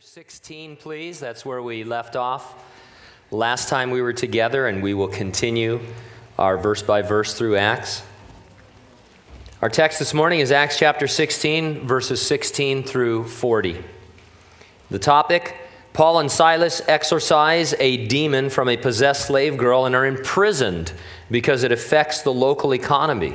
16, 0.00 0.76
please. 0.76 1.20
That's 1.20 1.44
where 1.44 1.62
we 1.62 1.84
left 1.84 2.16
off 2.16 2.64
last 3.30 3.68
time 3.68 3.90
we 3.90 4.00
were 4.00 4.14
together, 4.14 4.66
and 4.66 4.82
we 4.82 4.94
will 4.94 5.06
continue 5.06 5.80
our 6.38 6.56
verse 6.56 6.82
by 6.82 7.02
verse 7.02 7.34
through 7.34 7.56
Acts. 7.56 8.02
Our 9.60 9.68
text 9.68 9.98
this 9.98 10.14
morning 10.14 10.40
is 10.40 10.50
Acts 10.50 10.78
chapter 10.78 11.06
16, 11.06 11.86
verses 11.86 12.22
16 12.22 12.84
through 12.84 13.24
40. 13.24 13.84
The 14.90 14.98
topic 14.98 15.56
Paul 15.92 16.20
and 16.20 16.32
Silas 16.32 16.80
exorcise 16.88 17.74
a 17.78 18.06
demon 18.06 18.48
from 18.48 18.70
a 18.70 18.78
possessed 18.78 19.26
slave 19.26 19.58
girl 19.58 19.84
and 19.84 19.94
are 19.94 20.06
imprisoned 20.06 20.94
because 21.30 21.64
it 21.64 21.70
affects 21.70 22.22
the 22.22 22.32
local 22.32 22.72
economy. 22.72 23.34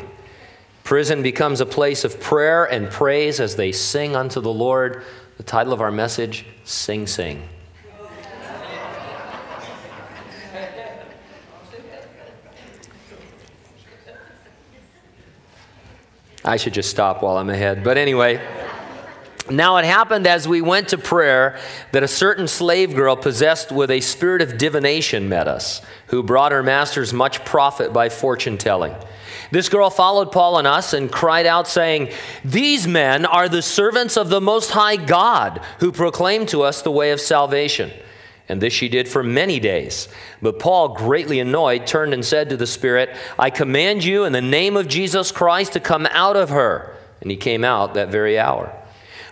Prison 0.84 1.22
becomes 1.22 1.62
a 1.62 1.68
place 1.68 2.04
of 2.04 2.20
prayer 2.20 2.66
and 2.66 2.90
praise 2.90 3.40
as 3.40 3.58
they 3.58 3.72
sing 3.72 4.16
unto 4.16 4.42
the 4.42 4.52
Lord 4.52 5.04
the 5.38 5.44
title 5.44 5.72
of 5.72 5.82
our 5.82 5.92
message 5.92 6.46
Sing 6.64 7.06
Sing. 7.06 7.48
I 16.44 16.56
should 16.56 16.74
just 16.74 16.90
stop 16.90 17.22
while 17.22 17.38
I'm 17.38 17.50
ahead. 17.50 17.84
But 17.84 17.98
anyway, 17.98 18.42
now 19.50 19.78
it 19.78 19.86
happened 19.86 20.26
as 20.26 20.48
we 20.48 20.62
went 20.62 20.90
to 20.90 20.98
prayer 20.98 21.60
that 21.92 22.04
a 22.04 22.08
certain 22.08 22.48
slave 22.48 22.96
girl 22.96 23.16
possessed 23.18 23.72
with 23.72 23.92
a 23.92 24.00
spirit 24.00 24.42
of 24.42 24.58
divination 24.58 25.30
met 25.30 25.48
us, 25.48 25.82
who 26.08 26.24
brought 26.24 26.54
her 26.54 26.64
masters 26.64 27.14
much 27.14 27.44
profit 27.44 27.92
by 27.92 28.10
fortune 28.10 28.58
telling. 28.58 28.96
This 29.52 29.70
girl 29.70 29.90
followed 29.90 30.32
Paul 30.32 30.58
and 30.58 30.68
us 30.68 30.94
and 30.94 31.12
cried 31.12 31.46
out, 31.46 31.68
saying, 31.68 32.12
These 32.44 32.88
men 32.88 33.26
are 33.26 33.50
the 33.50 33.62
servants 33.62 34.18
of 34.18 34.30
the 34.30 34.42
Most 34.42 34.72
High 34.72 34.98
God, 34.98 35.62
who 35.80 35.92
proclaim 35.92 36.46
to 36.48 36.64
us 36.64 36.82
the 36.82 36.92
way 36.92 37.12
of 37.12 37.22
salvation. 37.22 37.92
And 38.50 38.62
this 38.62 38.74
she 38.74 38.88
did 38.88 39.08
for 39.08 39.24
many 39.24 39.60
days. 39.60 40.08
But 40.42 40.60
Paul, 40.60 40.90
greatly 40.96 41.40
annoyed, 41.40 41.86
turned 41.86 42.14
and 42.14 42.24
said 42.24 42.50
to 42.50 42.58
the 42.58 42.68
Spirit, 42.68 43.16
I 43.38 43.50
command 43.50 44.04
you 44.04 44.24
in 44.24 44.32
the 44.32 44.42
name 44.42 44.78
of 44.78 44.88
Jesus 44.88 45.32
Christ 45.32 45.74
to 45.74 45.80
come 45.80 46.06
out 46.08 46.38
of 46.38 46.50
her. 46.50 46.96
And 47.22 47.32
he 47.32 47.38
came 47.38 47.64
out 47.64 47.96
that 47.96 48.10
very 48.10 48.40
hour. 48.40 48.74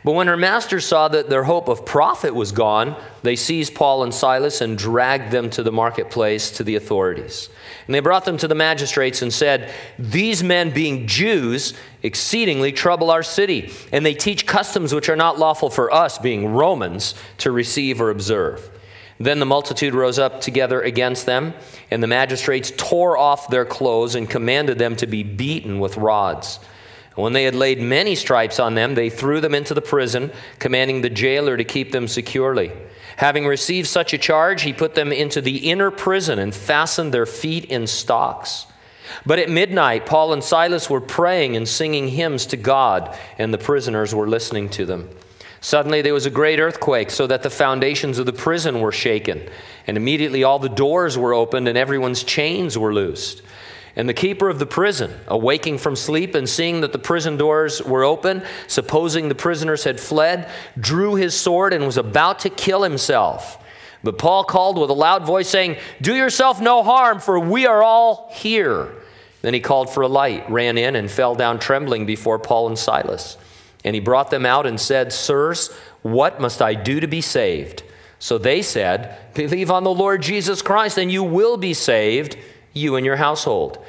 But 0.06 0.11
when 0.11 0.28
her 0.28 0.38
masters 0.38 0.86
saw 0.86 1.08
that 1.08 1.31
their 1.31 1.45
hope 1.45 1.67
of 1.67 1.84
profit 1.84 2.36
was 2.36 2.52
gone, 2.52 2.95
they 3.23 3.36
seized 3.36 3.73
Paul 3.73 4.03
and 4.03 4.14
Silas 4.14 4.61
and 4.61 4.78
dragged 4.78 5.31
them 5.31 5.50
to 5.50 5.64
the 5.64 5.72
marketplace 5.72 6.52
to 6.52 6.64
the 6.64 6.75
authorities. 6.75 7.50
And 7.88 7.95
they 7.95 8.02
brought 8.02 8.23
them 8.23 8.38
to 8.38 8.48
the 8.48 8.53
magistrates 8.53 9.23
and 9.23 9.33
said, 9.33 9.73
These 9.98 10.44
men, 10.44 10.70
being 10.70 11.08
Jews, 11.08 11.73
exceedingly 12.03 12.72
trouble 12.72 13.09
our 13.09 13.23
city, 13.23 13.73
and 13.92 14.06
they 14.06 14.14
teach 14.14 14.45
customs 14.45 14.94
which 14.94 15.09
are 15.09 15.16
not 15.16 15.39
lawful 15.39 15.72
for 15.72 15.92
us, 15.92 16.20
being 16.20 16.53
Romans, 16.53 17.16
to 17.39 17.50
receive 17.50 18.00
or 18.00 18.11
observe. 18.11 18.70
Then 19.20 19.39
the 19.39 19.45
multitude 19.48 19.95
rose 19.95 20.20
up 20.20 20.39
together 20.39 20.83
against 20.83 21.26
them, 21.26 21.56
and 21.89 22.03
the 22.03 22.08
magistrates 22.08 22.72
tore 22.78 23.17
off 23.17 23.48
their 23.48 23.66
clothes 23.66 24.14
and 24.14 24.30
commanded 24.30 24.78
them 24.78 24.95
to 24.98 25.08
be 25.08 25.23
beaten 25.23 25.80
with 25.80 25.98
rods. 25.98 26.59
When 27.16 27.33
they 27.33 27.45
had 27.45 27.55
laid 27.55 27.80
many 27.80 28.13
stripes 28.13 28.59
on 28.59 28.75
them, 28.75 28.95
they 28.95 29.09
threw 29.09 29.39
them 29.39 29.55
into 29.55 29.73
the 29.73 29.81
prison, 29.81 30.31
commanding 30.59 31.02
the 31.02 31.09
jailer 31.09 31.55
to 31.55 31.63
keep 31.63 31.91
them 31.91 32.08
securely. 32.08 32.71
Having 33.17 33.47
received 33.47 33.88
such 33.88 34.13
a 34.13 34.17
charge, 34.17 34.63
he 34.63 34.73
put 34.73 34.95
them 34.95 35.13
into 35.13 35.39
the 35.39 35.69
inner 35.69 35.89
prison 35.91 36.38
and 36.38 36.53
fastened 36.53 37.13
their 37.13 37.25
feet 37.25 37.66
in 37.66 37.88
stocks. 37.88 38.67
But 39.25 39.39
at 39.39 39.49
midnight, 39.49 40.05
Paul 40.05 40.33
and 40.33 40.43
Silas 40.43 40.89
were 40.89 40.99
praying 40.99 41.55
and 41.55 41.67
singing 41.67 42.09
hymns 42.09 42.45
to 42.47 42.58
God, 42.58 43.17
and 43.38 43.53
the 43.53 43.58
prisoners 43.58 44.13
were 44.13 44.27
listening 44.27 44.67
to 44.69 44.86
them. 44.86 45.09
Suddenly 45.61 46.02
there 46.02 46.13
was 46.13 46.25
a 46.25 46.31
great 46.31 46.59
earthquake, 46.59 47.09
so 47.09 47.25
that 47.27 47.43
the 47.43 47.49
foundations 47.49 48.19
of 48.19 48.25
the 48.25 48.33
prison 48.33 48.81
were 48.81 48.91
shaken. 48.91 49.47
And 49.88 49.95
immediately 49.95 50.43
all 50.43 50.59
the 50.59 50.67
doors 50.67 51.17
were 51.17 51.33
opened, 51.33 51.69
and 51.69 51.77
everyone's 51.77 52.23
chains 52.23 52.77
were 52.77 52.93
loosed. 52.93 53.41
And 53.95 54.09
the 54.09 54.13
keeper 54.13 54.49
of 54.49 54.59
the 54.59 54.65
prison, 54.65 55.13
awaking 55.27 55.77
from 55.77 55.95
sleep 55.95 56.36
and 56.36 56.49
seeing 56.49 56.81
that 56.81 56.92
the 56.92 56.99
prison 56.99 57.37
doors 57.37 57.81
were 57.81 58.03
open, 58.03 58.43
supposing 58.67 59.30
the 59.30 59.36
prisoners 59.36 59.86
had 59.86 59.99
fled, 59.99 60.49
drew 60.77 61.15
his 61.15 61.33
sword 61.33 61.71
and 61.71 61.86
was 61.86 61.97
about 61.97 62.39
to 62.39 62.49
kill 62.49 62.83
himself. 62.83 63.61
But 64.03 64.17
Paul 64.17 64.43
called 64.43 64.77
with 64.77 64.89
a 64.89 64.93
loud 64.93 65.25
voice, 65.25 65.47
saying, 65.47 65.77
Do 66.02 66.14
yourself 66.14 66.61
no 66.61 66.83
harm, 66.83 67.20
for 67.20 67.39
we 67.39 67.65
are 67.65 67.81
all 67.81 68.30
here. 68.33 68.93
Then 69.42 69.53
he 69.53 69.59
called 69.61 69.89
for 69.89 70.02
a 70.02 70.08
light, 70.08 70.49
ran 70.49 70.77
in, 70.77 70.95
and 70.95 71.09
fell 71.09 71.33
down 71.33 71.59
trembling 71.59 72.05
before 72.05 72.37
Paul 72.37 72.67
and 72.67 72.77
Silas. 72.77 73.37
And 73.83 73.95
he 73.95 74.02
brought 74.02 74.30
them 74.30 74.45
out 74.45 74.65
and 74.65 74.80
said, 74.80 75.14
Sirs, 75.14 75.71
what 76.02 76.41
must 76.41 76.61
I 76.61 76.73
do 76.73 76.99
to 76.99 77.08
be 77.08 77.21
saved? 77.21 77.83
So 78.20 78.37
they 78.37 78.61
said, 78.61 79.33
Believe 79.33 79.71
on 79.71 79.83
the 79.83 79.93
Lord 79.93 80.21
Jesus 80.21 80.61
Christ, 80.61 80.97
and 80.97 81.11
you 81.11 81.23
will 81.23 81.58
be 81.58 81.73
saved 81.73 82.37
you 82.75 82.95
and 82.95 83.05
your 83.05 83.15
household. 83.15 83.83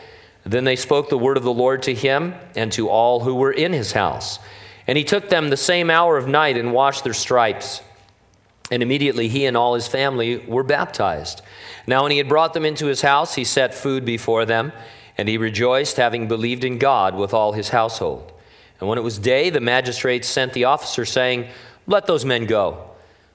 Then 0.44 0.64
they 0.64 0.76
spoke 0.76 1.08
the 1.08 1.18
word 1.18 1.36
of 1.36 1.42
the 1.42 1.52
Lord 1.52 1.82
to 1.82 1.94
him 1.94 2.34
and 2.54 2.70
to 2.72 2.88
all 2.88 3.20
who 3.20 3.34
were 3.34 3.52
in 3.52 3.72
his 3.72 3.92
house. 3.92 4.38
And 4.86 4.96
he 4.96 5.04
took 5.04 5.28
them 5.28 5.50
the 5.50 5.56
same 5.56 5.90
hour 5.90 6.16
of 6.16 6.28
night 6.28 6.56
and 6.56 6.72
washed 6.72 7.02
their 7.02 7.12
stripes. 7.12 7.82
And 8.70 8.82
immediately 8.82 9.28
he 9.28 9.44
and 9.44 9.56
all 9.56 9.74
his 9.74 9.88
family 9.88 10.38
were 10.38 10.62
baptized. 10.62 11.42
Now, 11.86 12.02
when 12.02 12.12
he 12.12 12.18
had 12.18 12.28
brought 12.28 12.54
them 12.54 12.64
into 12.64 12.86
his 12.86 13.02
house, 13.02 13.34
he 13.34 13.44
set 13.44 13.74
food 13.74 14.04
before 14.04 14.44
them, 14.44 14.72
and 15.18 15.28
he 15.28 15.38
rejoiced, 15.38 15.96
having 15.96 16.28
believed 16.28 16.64
in 16.64 16.78
God 16.78 17.14
with 17.14 17.32
all 17.34 17.52
his 17.52 17.70
household. 17.70 18.32
And 18.80 18.88
when 18.88 18.98
it 18.98 19.02
was 19.02 19.18
day, 19.18 19.50
the 19.50 19.60
magistrates 19.60 20.28
sent 20.28 20.52
the 20.52 20.64
officer, 20.64 21.04
saying, 21.04 21.48
Let 21.86 22.06
those 22.06 22.24
men 22.24 22.46
go. 22.46 22.85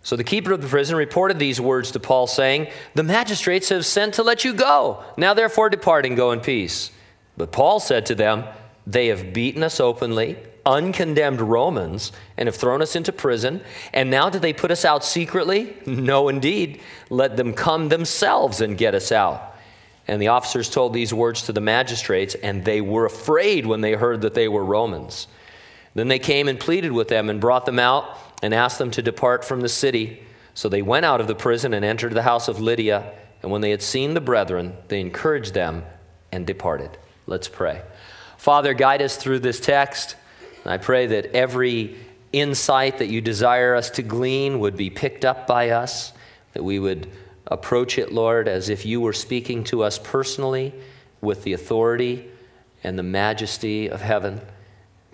So 0.04 0.16
the 0.16 0.24
keeper 0.24 0.52
of 0.52 0.62
the 0.62 0.68
prison 0.68 0.96
reported 0.96 1.38
these 1.38 1.62
words 1.62 1.92
to 1.92 2.00
Paul, 2.00 2.26
saying, 2.26 2.68
The 2.96 3.04
magistrates 3.04 3.70
have 3.70 3.86
sent 3.86 4.16
to 4.16 4.24
let 4.24 4.44
you 4.44 4.54
go. 4.54 5.04
Now 5.16 5.34
therefore 5.34 5.70
depart 5.70 6.06
and 6.06 6.18
go 6.18 6.32
in 6.32 6.40
peace. 6.40 6.92
But 7.38 7.52
Paul 7.52 7.80
said 7.80 8.08
to 8.08 8.16
them, 8.16 8.46
They 8.88 9.08
have 9.08 9.32
beaten 9.32 9.62
us 9.62 9.80
openly, 9.80 10.38
uncondemned 10.66 11.42
Romans, 11.42 12.12
and 12.36 12.48
have 12.48 12.56
thrown 12.56 12.82
us 12.82 12.96
into 12.96 13.12
prison. 13.12 13.62
And 13.94 14.10
now 14.10 14.30
do 14.30 14.40
they 14.40 14.54
put 14.54 14.72
us 14.72 14.86
out 14.86 15.06
secretly? 15.06 15.76
No, 15.86 16.30
indeed. 16.30 16.82
Let 17.10 17.38
them 17.38 17.54
come 17.54 17.90
themselves 17.90 18.60
and 18.60 18.78
get 18.78 18.96
us 18.96 19.12
out. 19.12 19.56
And 20.08 20.20
the 20.20 20.30
officers 20.30 20.70
told 20.70 20.94
these 20.94 21.14
words 21.14 21.44
to 21.44 21.54
the 21.54 21.62
magistrates, 21.62 22.34
and 22.34 22.66
they 22.66 22.82
were 22.82 23.06
afraid 23.06 23.68
when 23.68 23.82
they 23.82 23.94
heard 23.94 24.22
that 24.22 24.34
they 24.34 24.48
were 24.48 24.66
Romans. 24.66 25.28
Then 25.94 26.08
they 26.08 26.20
came 26.20 26.48
and 26.48 26.60
pleaded 26.60 26.92
with 26.92 27.08
them 27.08 27.30
and 27.30 27.40
brought 27.40 27.66
them 27.66 27.80
out 27.80 28.18
and 28.42 28.54
asked 28.54 28.78
them 28.78 28.92
to 28.92 29.02
depart 29.02 29.46
from 29.46 29.62
the 29.62 29.70
city. 29.70 30.24
So 30.54 30.70
they 30.70 30.82
went 30.82 31.06
out 31.06 31.22
of 31.22 31.28
the 31.28 31.36
prison 31.36 31.74
and 31.74 31.86
entered 31.86 32.14
the 32.14 32.24
house 32.24 32.48
of 32.48 32.60
Lydia. 32.60 33.14
And 33.42 33.52
when 33.52 33.62
they 33.62 33.72
had 33.72 33.82
seen 33.82 34.14
the 34.14 34.22
brethren, 34.22 34.76
they 34.88 35.00
encouraged 35.00 35.54
them 35.54 35.84
and 36.32 36.46
departed. 36.46 36.98
Let's 37.28 37.48
pray. 37.48 37.82
Father, 38.38 38.74
guide 38.74 39.02
us 39.02 39.16
through 39.18 39.40
this 39.40 39.60
text. 39.60 40.16
I 40.66 40.78
pray 40.78 41.08
that 41.08 41.28
every 41.28 41.98
insight 42.32 43.00
that 43.00 43.08
you 43.08 43.22
desire 43.22 43.76
us 43.76 43.90
to 43.92 44.04
glean 44.04 44.60
would 44.60 44.78
be 44.78 44.90
picked 44.90 45.26
up 45.26 45.48
by 45.48 45.70
us, 45.70 46.14
that 46.54 46.64
we 46.64 46.80
would 46.80 47.12
approach 47.48 47.98
it, 47.98 48.12
Lord, 48.12 48.48
as 48.48 48.70
if 48.70 48.86
you 48.86 49.02
were 49.02 49.14
speaking 49.14 49.64
to 49.66 49.84
us 49.84 50.00
personally 50.00 50.74
with 51.20 51.44
the 51.44 51.54
authority 51.54 52.30
and 52.84 52.98
the 52.98 53.04
majesty 53.04 53.90
of 53.90 54.02
heaven 54.02 54.42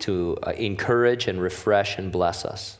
to 0.00 0.38
uh, 0.42 0.50
encourage 0.52 1.26
and 1.26 1.40
refresh 1.40 1.98
and 1.98 2.12
bless 2.12 2.44
us. 2.44 2.77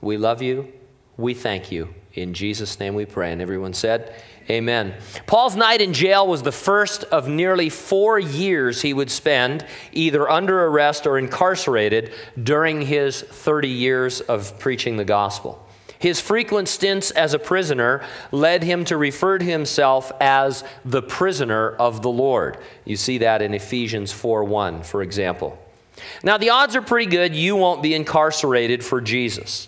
We 0.00 0.16
love 0.16 0.42
you. 0.42 0.72
We 1.16 1.34
thank 1.34 1.72
you. 1.72 1.94
In 2.12 2.34
Jesus' 2.34 2.78
name 2.80 2.94
we 2.94 3.04
pray. 3.04 3.32
And 3.32 3.42
everyone 3.42 3.74
said, 3.74 4.14
Amen. 4.48 4.94
Paul's 5.26 5.56
night 5.56 5.80
in 5.80 5.92
jail 5.92 6.26
was 6.26 6.42
the 6.42 6.52
first 6.52 7.02
of 7.04 7.28
nearly 7.28 7.68
four 7.68 8.18
years 8.18 8.80
he 8.80 8.94
would 8.94 9.10
spend 9.10 9.66
either 9.92 10.30
under 10.30 10.66
arrest 10.66 11.06
or 11.06 11.18
incarcerated 11.18 12.12
during 12.40 12.82
his 12.82 13.22
30 13.22 13.68
years 13.68 14.20
of 14.20 14.56
preaching 14.60 14.96
the 14.96 15.04
gospel. 15.04 15.66
His 15.98 16.20
frequent 16.20 16.68
stints 16.68 17.10
as 17.10 17.34
a 17.34 17.38
prisoner 17.38 18.04
led 18.30 18.62
him 18.62 18.84
to 18.84 18.96
refer 18.96 19.38
to 19.38 19.44
himself 19.44 20.12
as 20.20 20.62
the 20.84 21.02
prisoner 21.02 21.70
of 21.70 22.02
the 22.02 22.10
Lord. 22.10 22.58
You 22.84 22.96
see 22.96 23.18
that 23.18 23.42
in 23.42 23.54
Ephesians 23.54 24.12
4 24.12 24.44
1, 24.44 24.84
for 24.84 25.02
example. 25.02 25.58
Now, 26.22 26.36
the 26.36 26.50
odds 26.50 26.76
are 26.76 26.82
pretty 26.82 27.10
good 27.10 27.34
you 27.34 27.56
won't 27.56 27.82
be 27.82 27.94
incarcerated 27.94 28.84
for 28.84 29.00
Jesus. 29.00 29.66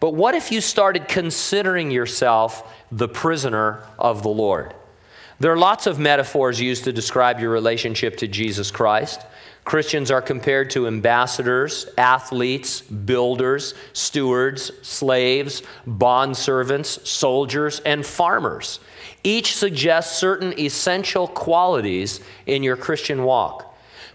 But 0.00 0.14
what 0.14 0.34
if 0.34 0.50
you 0.50 0.60
started 0.62 1.08
considering 1.08 1.90
yourself 1.90 2.74
the 2.90 3.08
prisoner 3.08 3.84
of 3.98 4.22
the 4.22 4.30
Lord? 4.30 4.74
There 5.38 5.52
are 5.52 5.58
lots 5.58 5.86
of 5.86 5.98
metaphors 5.98 6.60
used 6.60 6.84
to 6.84 6.92
describe 6.92 7.40
your 7.40 7.50
relationship 7.50 8.16
to 8.18 8.28
Jesus 8.28 8.70
Christ. 8.70 9.24
Christians 9.64 10.10
are 10.10 10.22
compared 10.22 10.70
to 10.70 10.86
ambassadors, 10.86 11.86
athletes, 11.96 12.80
builders, 12.80 13.74
stewards, 13.92 14.70
slaves, 14.82 15.62
bondservants, 15.86 17.06
soldiers, 17.06 17.80
and 17.80 18.04
farmers. 18.04 18.80
Each 19.22 19.54
suggests 19.54 20.18
certain 20.18 20.58
essential 20.58 21.28
qualities 21.28 22.20
in 22.46 22.62
your 22.62 22.76
Christian 22.76 23.22
walk. 23.24 23.69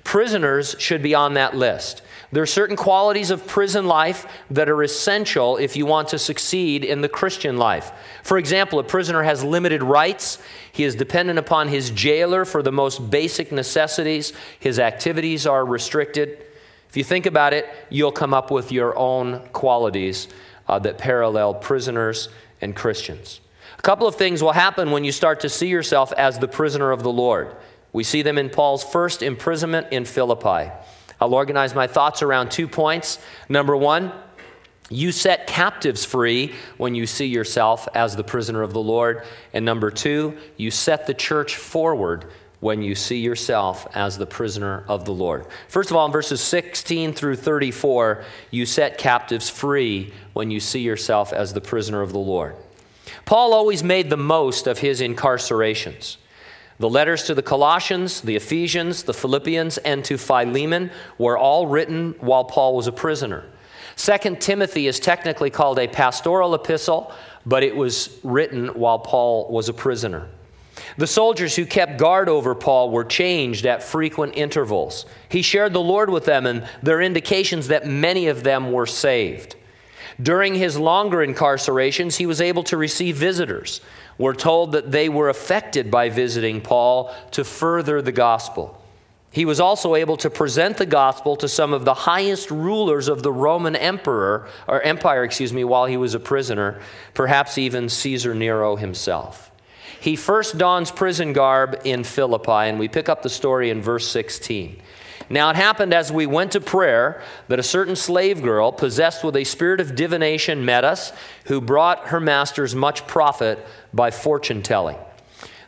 Prisoners 0.06 0.76
should 0.78 1.02
be 1.02 1.16
on 1.16 1.34
that 1.34 1.58
list. 1.58 2.04
There 2.32 2.44
are 2.44 2.48
certain 2.48 2.76
qualities 2.76 3.32
of 3.32 3.48
prison 3.48 3.88
life 3.88 4.28
that 4.52 4.70
are 4.70 4.84
essential 4.84 5.58
if 5.58 5.76
you 5.76 5.88
want 5.88 6.10
to 6.10 6.20
succeed 6.20 6.86
in 6.86 7.02
the 7.02 7.10
Christian 7.10 7.58
life. 7.58 7.92
For 8.24 8.38
example, 8.38 8.78
a 8.78 8.84
prisoner 8.84 9.24
has 9.24 9.44
limited 9.44 9.82
rights. 9.82 10.38
He 10.72 10.84
is 10.84 10.94
dependent 10.96 11.40
upon 11.40 11.70
his 11.70 11.90
jailer 11.90 12.46
for 12.46 12.62
the 12.62 12.72
most 12.72 13.10
basic 13.10 13.52
necessities. 13.52 14.32
His 14.60 14.80
activities 14.80 15.48
are 15.48 15.66
restricted. 15.66 16.46
If 16.88 16.96
you 16.96 17.04
think 17.04 17.26
about 17.26 17.54
it, 17.54 17.68
you'll 17.90 18.12
come 18.12 18.34
up 18.34 18.52
with 18.52 18.72
your 18.72 18.96
own 18.98 19.40
qualities 19.54 20.28
uh, 20.68 20.78
that 20.80 21.00
parallel 21.00 21.56
prisoners 21.56 22.30
and 22.62 22.76
Christians. 22.76 23.42
A 23.80 23.82
couple 23.82 24.08
of 24.08 24.16
things 24.16 24.44
will 24.44 24.52
happen 24.52 24.92
when 24.92 25.04
you 25.04 25.12
start 25.12 25.40
to 25.40 25.50
see 25.50 25.68
yourself 25.68 26.14
as 26.14 26.38
the 26.38 26.48
prisoner 26.48 26.92
of 26.92 27.02
the 27.02 27.12
Lord. 27.12 27.56
We 27.96 28.04
see 28.04 28.24
them 28.24 28.38
in 28.38 28.50
Paul's 28.50 28.84
first 28.84 29.24
imprisonment 29.24 29.88
in 29.92 30.04
Philippi. 30.04 30.70
I'll 31.22 31.34
organize 31.34 31.74
my 31.74 31.88
thoughts 31.88 32.22
around 32.22 32.52
two 32.52 32.68
points. 32.68 33.20
Number 33.48 33.74
one, 33.74 34.12
you 34.90 35.14
set 35.14 35.48
captives 35.48 36.04
free 36.04 36.56
when 36.76 36.94
you 36.94 37.08
see 37.08 37.28
yourself 37.28 37.88
as 37.96 38.18
the 38.18 38.24
prisoner 38.26 38.64
of 38.64 38.74
the 38.74 38.82
Lord. 38.82 39.24
And 39.54 39.64
number 39.64 39.92
two, 39.92 40.38
you 40.58 40.72
set 40.72 41.08
the 41.08 41.14
church 41.14 41.56
forward 41.56 42.26
when 42.60 42.82
you 42.82 42.96
see 42.96 43.20
yourself 43.20 43.88
as 43.96 44.18
the 44.18 44.28
prisoner 44.28 44.84
of 44.90 45.06
the 45.06 45.14
Lord. 45.14 45.46
First 45.70 45.90
of 45.90 45.96
all, 45.96 46.06
in 46.06 46.12
verses 46.12 46.42
16 46.42 47.14
through 47.14 47.38
34, 47.38 48.26
you 48.52 48.66
set 48.66 48.98
captives 48.98 49.50
free 49.50 50.14
when 50.34 50.52
you 50.52 50.60
see 50.60 50.82
yourself 50.82 51.32
as 51.32 51.54
the 51.54 51.62
prisoner 51.62 52.02
of 52.02 52.12
the 52.12 52.20
Lord. 52.20 52.58
Paul 53.24 53.54
always 53.54 53.86
made 53.86 54.10
the 54.10 54.18
most 54.18 54.68
of 54.68 54.80
his 54.80 55.00
incarcerations. 55.00 56.18
The 56.78 56.90
letters 56.90 57.24
to 57.24 57.34
the 57.34 57.42
Colossians, 57.42 58.22
the 58.22 58.36
Ephesians, 58.36 59.04
the 59.04 59.14
Philippians, 59.14 59.78
and 59.80 60.04
to 60.06 60.18
Philemon 60.18 60.92
were 61.18 61.38
all 61.38 61.68
written 61.68 62.16
while 62.20 62.44
Paul 62.44 62.76
was 62.76 62.88
a 62.88 62.92
prisoner. 62.92 63.46
Second 63.96 64.42
Timothy 64.42 64.88
is 64.88 65.00
technically 65.00 65.50
called 65.50 65.80
a 65.80 65.88
pastoral 65.88 66.54
epistle, 66.54 67.14
but 67.46 67.64
it 67.64 67.76
was 67.76 68.20
written 68.24 68.68
while 68.70 69.00
Paul 69.00 69.50
was 69.50 69.70
a 69.70 69.74
prisoner. 69.74 70.28
The 70.98 71.08
soldiers 71.08 71.56
who 71.56 71.66
kept 71.66 71.98
guard 71.98 72.28
over 72.28 72.54
Paul 72.54 72.92
were 72.92 73.06
changed 73.06 73.66
at 73.66 73.82
frequent 73.82 74.36
intervals. 74.36 75.06
He 75.30 75.42
shared 75.42 75.72
the 75.72 75.80
Lord 75.80 76.10
with 76.10 76.26
them, 76.26 76.46
and 76.46 76.68
there 76.84 76.98
are 76.98 77.02
indications 77.02 77.70
that 77.70 77.88
many 77.88 78.28
of 78.28 78.44
them 78.44 78.74
were 78.74 78.86
saved. 78.86 79.56
During 80.22 80.56
his 80.56 80.78
longer 80.78 81.26
incarcerations, 81.26 82.18
he 82.18 82.26
was 82.26 82.40
able 82.42 82.64
to 82.64 82.78
receive 82.78 83.18
visitors. 83.18 83.82
We're 84.18 84.34
told 84.34 84.72
that 84.72 84.92
they 84.92 85.10
were 85.10 85.30
affected 85.30 85.92
by 85.92 86.10
visiting 86.10 86.62
Paul 86.62 87.14
to 87.32 87.44
further 87.44 88.02
the 88.02 88.12
gospel. 88.12 88.82
He 89.32 89.44
was 89.44 89.60
also 89.60 89.96
able 89.96 90.16
to 90.18 90.30
present 90.30 90.78
the 90.78 90.86
gospel 90.86 91.36
to 91.36 91.50
some 91.50 91.74
of 91.74 91.84
the 91.84 91.94
highest 91.94 92.50
rulers 92.50 93.10
of 93.10 93.22
the 93.22 93.34
Roman 93.34 93.76
emperor 93.76 94.48
or 94.66 94.82
empire, 94.82 95.26
excuse 95.26 95.52
me, 95.52 95.66
while 95.66 95.88
he 95.88 95.98
was 95.98 96.14
a 96.14 96.22
prisoner, 96.22 96.80
perhaps 97.14 97.58
even 97.58 97.90
Caesar 97.90 98.34
Nero 98.34 98.78
himself. 98.78 99.52
He 100.00 100.16
first 100.16 100.58
dons 100.58 100.90
prison 100.90 101.34
garb 101.34 101.82
in 101.84 102.06
Philippi, 102.06 102.70
and 102.70 102.80
we 102.80 102.88
pick 102.88 103.10
up 103.10 103.24
the 103.24 103.30
story 103.30 103.70
in 103.70 103.82
verse 103.82 104.08
16. 104.08 104.82
Now 105.30 105.50
it 105.50 105.56
happened 105.56 105.94
as 105.94 106.12
we 106.12 106.26
went 106.26 106.52
to 106.52 106.62
prayer 106.62 107.22
that 107.48 107.60
a 107.60 107.64
certain 107.64 107.96
slave 107.96 108.44
girl, 108.44 108.72
possessed 108.72 109.24
with 109.24 109.36
a 109.36 109.44
spirit 109.44 109.80
of 109.80 109.96
divination, 109.96 110.66
met 110.66 110.84
us, 110.84 111.12
who 111.46 111.62
brought 111.62 112.08
her 112.08 112.20
masters 112.20 112.76
much 112.76 113.08
profit 113.08 113.66
by 113.94 114.12
fortune 114.12 114.62
telling. 114.62 114.98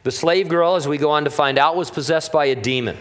The 0.03 0.11
slave 0.11 0.47
girl, 0.47 0.75
as 0.75 0.87
we 0.87 0.97
go 0.97 1.11
on 1.11 1.23
to 1.23 1.29
find 1.29 1.57
out, 1.57 1.75
was 1.75 1.89
possessed 1.89 2.31
by 2.31 2.45
a 2.45 2.55
demon. 2.55 2.97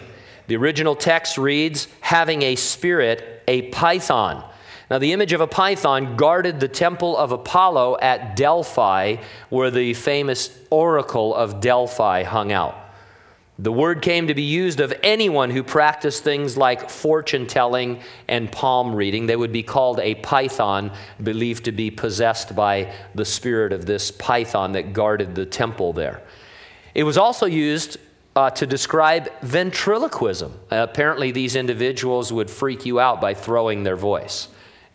The 0.47 0.57
original 0.57 0.95
text 0.95 1.37
reads, 1.37 1.87
having 2.01 2.41
a 2.41 2.55
spirit, 2.55 3.43
a 3.47 3.63
python. 3.69 4.43
Now, 4.89 4.99
the 4.99 5.11
image 5.11 5.33
of 5.33 5.41
a 5.41 5.47
python 5.47 6.15
guarded 6.15 6.59
the 6.59 6.69
temple 6.69 7.17
of 7.17 7.31
Apollo 7.31 7.97
at 8.01 8.35
Delphi, 8.35 9.17
where 9.49 9.69
the 9.69 9.93
famous 9.93 10.57
oracle 10.69 11.35
of 11.35 11.59
Delphi 11.59 12.23
hung 12.23 12.51
out. 12.51 12.86
The 13.59 13.71
word 13.71 14.03
came 14.03 14.27
to 14.27 14.35
be 14.35 14.43
used 14.43 14.79
of 14.79 14.93
anyone 15.01 15.49
who 15.49 15.63
practiced 15.63 16.23
things 16.23 16.57
like 16.57 16.91
fortune 16.91 17.47
telling 17.47 18.01
and 18.27 18.51
palm 18.51 18.93
reading. 18.93 19.25
They 19.25 19.35
would 19.35 19.51
be 19.51 19.63
called 19.63 19.99
a 19.99 20.13
python, 20.15 20.91
believed 21.21 21.65
to 21.65 21.71
be 21.71 21.89
possessed 21.89 22.55
by 22.55 22.93
the 23.15 23.25
spirit 23.25 23.73
of 23.73 23.87
this 23.87 24.11
python 24.11 24.73
that 24.73 24.93
guarded 24.93 25.33
the 25.33 25.45
temple 25.45 25.91
there. 25.91 26.21
It 26.93 27.03
was 27.03 27.17
also 27.17 27.47
used 27.47 27.97
uh, 28.35 28.51
to 28.51 28.67
describe 28.67 29.31
ventriloquism. 29.41 30.53
Uh, 30.71 30.85
apparently, 30.87 31.31
these 31.31 31.55
individuals 31.55 32.31
would 32.31 32.51
freak 32.51 32.85
you 32.85 32.99
out 32.99 33.19
by 33.19 33.33
throwing 33.33 33.81
their 33.81 33.95
voice 33.95 34.49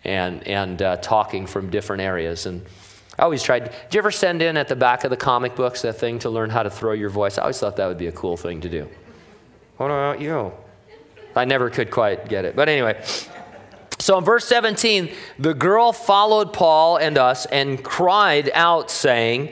and, 0.05 0.47
and 0.47 0.81
uh, 0.81 0.97
talking 0.99 1.49
from 1.49 1.69
different 1.69 2.03
areas. 2.03 2.47
And 2.47 2.65
I 3.23 3.25
always 3.25 3.45
tried. 3.45 3.67
Did 3.67 3.95
you 3.95 3.99
ever 3.99 4.11
send 4.11 4.43
in 4.43 4.57
at 4.57 4.67
the 4.67 4.75
back 4.75 5.05
of 5.05 5.11
the 5.11 5.17
comic 5.17 5.55
books 5.55 5.83
that 5.83 5.93
thing 5.93 6.19
to 6.19 6.29
learn 6.29 6.51
how 6.51 6.65
to 6.65 6.71
throw 6.71 6.91
your 6.91 7.09
voice? 7.09 7.39
I 7.39 7.43
always 7.43 7.61
thought 7.61 7.77
that 7.77 7.87
would 7.87 7.97
be 7.97 8.09
a 8.09 8.13
cool 8.13 8.37
thing 8.37 8.61
to 8.63 8.69
do. 8.69 8.89
What 9.77 9.87
about 9.87 10.21
you? 10.21 10.51
I 11.37 11.45
never 11.45 11.71
could 11.71 11.93
quite 11.93 12.29
get 12.29 12.45
it. 12.45 12.57
But 12.57 12.69
anyway, 12.69 13.01
so 14.01 14.19
in 14.19 14.25
verse 14.25 14.45
17, 14.47 15.13
the 15.39 15.55
girl 15.55 15.93
followed 15.93 16.53
Paul 16.53 16.97
and 16.97 17.17
us 17.17 17.47
and 17.47 17.85
cried 17.85 18.51
out, 18.55 18.91
saying, 18.91 19.51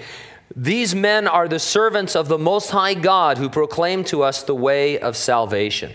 These 0.57 0.97
men 0.97 1.29
are 1.29 1.47
the 1.47 1.61
servants 1.61 2.17
of 2.17 2.27
the 2.27 2.39
Most 2.39 2.71
High 2.71 2.95
God 2.95 3.39
who 3.39 3.49
proclaim 3.49 4.03
to 4.07 4.25
us 4.25 4.43
the 4.43 4.53
way 4.53 4.99
of 4.99 5.17
salvation. 5.17 5.93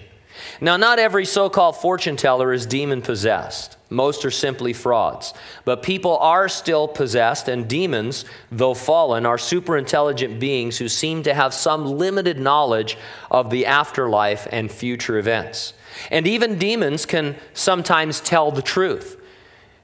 Now, 0.61 0.77
not 0.77 0.97
every 0.97 1.25
so 1.25 1.49
called 1.49 1.75
fortune 1.75 2.15
teller 2.15 2.53
is 2.53 2.65
demon 2.65 3.01
possessed. 3.01 3.75
Most 3.95 4.25
are 4.25 4.31
simply 4.31 4.73
frauds. 4.73 5.33
But 5.63 5.81
people 5.81 6.17
are 6.17 6.47
still 6.47 6.87
possessed, 6.87 7.47
and 7.47 7.67
demons, 7.67 8.25
though 8.51 8.73
fallen, 8.73 9.25
are 9.25 9.37
super 9.37 9.77
intelligent 9.77 10.39
beings 10.39 10.77
who 10.77 10.89
seem 10.89 11.23
to 11.23 11.33
have 11.33 11.53
some 11.53 11.85
limited 11.85 12.39
knowledge 12.39 12.97
of 13.31 13.49
the 13.49 13.65
afterlife 13.65 14.47
and 14.51 14.71
future 14.71 15.17
events. 15.17 15.73
And 16.11 16.27
even 16.27 16.59
demons 16.59 17.05
can 17.05 17.35
sometimes 17.53 18.19
tell 18.19 18.51
the 18.51 18.61
truth. 18.61 19.19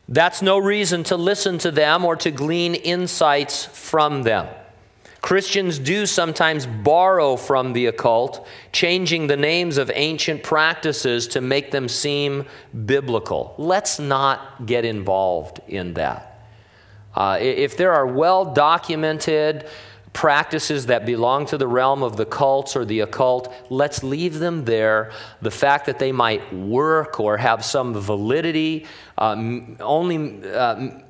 That's 0.08 0.42
no 0.42 0.58
reason 0.58 1.04
to 1.06 1.16
listen 1.16 1.58
to 1.60 1.72
them 1.72 2.04
or 2.04 2.16
to 2.18 2.32
glean 2.32 2.76
insights 2.76 3.66
from 3.66 4.24
them. 4.24 4.48
Christians 5.22 5.78
do 5.78 6.08
sometimes 6.08 6.66
borrow 6.66 7.36
from 7.36 7.74
the 7.74 7.86
occult, 7.86 8.46
changing 8.72 9.28
the 9.28 9.38
names 9.38 9.78
of 9.78 9.92
ancient 9.94 10.42
practices 10.42 11.28
to 11.28 11.42
make 11.42 11.70
them 11.70 11.88
seem 11.88 12.46
biblical. 12.86 13.54
Let's 13.58 14.00
not 14.00 14.66
get 14.66 14.84
involved 14.84 15.62
in 15.68 15.94
that. 15.94 16.28
Uh, 17.14 17.38
if 17.40 17.78
there 17.78 17.94
are 17.94 18.08
well 18.08 18.54
documented 18.54 19.68
practices 20.14 20.88
that 20.88 21.06
belong 21.06 21.46
to 21.46 21.58
the 21.58 21.68
realm 21.68 22.04
of 22.04 22.18
the 22.18 22.26
cults 22.26 22.76
or 22.76 22.84
the 22.84 23.02
occult, 23.02 23.54
let's 23.70 24.04
leave 24.04 24.40
them 24.40 24.66
there. 24.66 25.12
The 25.42 25.52
fact 25.52 25.86
that 25.86 26.00
they 26.00 26.12
might 26.12 26.54
work 26.54 27.20
or 27.20 27.38
have 27.38 27.64
some 27.64 27.94
validity 27.94 28.88
um, 29.18 29.78
only. 29.80 30.44
Uh, 30.52 31.02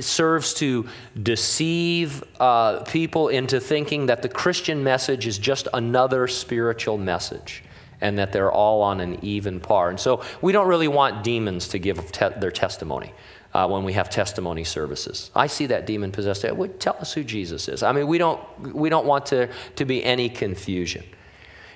serves 0.00 0.54
to 0.54 0.86
deceive 1.22 2.22
uh, 2.40 2.80
people 2.84 3.28
into 3.28 3.60
thinking 3.60 4.06
that 4.06 4.22
the 4.22 4.28
Christian 4.28 4.82
message 4.84 5.26
is 5.26 5.38
just 5.38 5.68
another 5.72 6.28
spiritual 6.28 6.98
message 6.98 7.64
and 8.00 8.18
that 8.18 8.32
they're 8.32 8.52
all 8.52 8.82
on 8.82 9.00
an 9.00 9.18
even 9.24 9.60
par. 9.60 9.90
And 9.90 9.98
so 9.98 10.22
we 10.42 10.52
don't 10.52 10.68
really 10.68 10.88
want 10.88 11.24
demons 11.24 11.68
to 11.68 11.78
give 11.78 12.12
te- 12.12 12.28
their 12.38 12.50
testimony. 12.50 13.12
Uh, 13.52 13.68
when 13.68 13.84
we 13.84 13.92
have 13.92 14.10
testimony 14.10 14.64
services. 14.64 15.30
I 15.32 15.46
see 15.46 15.66
that 15.66 15.86
demon 15.86 16.10
possessed. 16.10 16.42
Would 16.42 16.80
tell 16.80 16.96
us 16.98 17.12
who 17.12 17.22
Jesus 17.22 17.68
is. 17.68 17.84
I 17.84 17.92
mean, 17.92 18.08
we 18.08 18.18
don't, 18.18 18.40
we 18.74 18.88
don't 18.88 19.06
want 19.06 19.26
to, 19.26 19.48
to 19.76 19.84
be 19.84 20.02
any 20.02 20.28
confusion. 20.28 21.04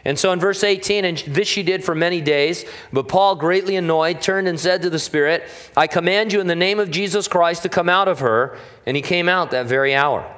And 0.04 0.18
so 0.18 0.32
in 0.32 0.40
verse 0.40 0.64
18, 0.64 1.04
and 1.04 1.18
this 1.18 1.48
she 1.48 1.62
did 1.62 1.84
for 1.84 1.94
many 1.94 2.20
days, 2.20 2.64
but 2.92 3.08
Paul, 3.08 3.36
greatly 3.36 3.76
annoyed, 3.76 4.20
turned 4.20 4.48
and 4.48 4.58
said 4.58 4.82
to 4.82 4.90
the 4.90 4.98
Spirit, 4.98 5.44
I 5.76 5.86
command 5.86 6.32
you 6.32 6.40
in 6.40 6.46
the 6.46 6.54
name 6.54 6.78
of 6.78 6.90
Jesus 6.90 7.28
Christ 7.28 7.62
to 7.64 7.68
come 7.68 7.88
out 7.88 8.08
of 8.08 8.20
her. 8.20 8.56
And 8.86 8.96
he 8.96 9.02
came 9.02 9.28
out 9.28 9.50
that 9.50 9.66
very 9.66 9.94
hour. 9.94 10.34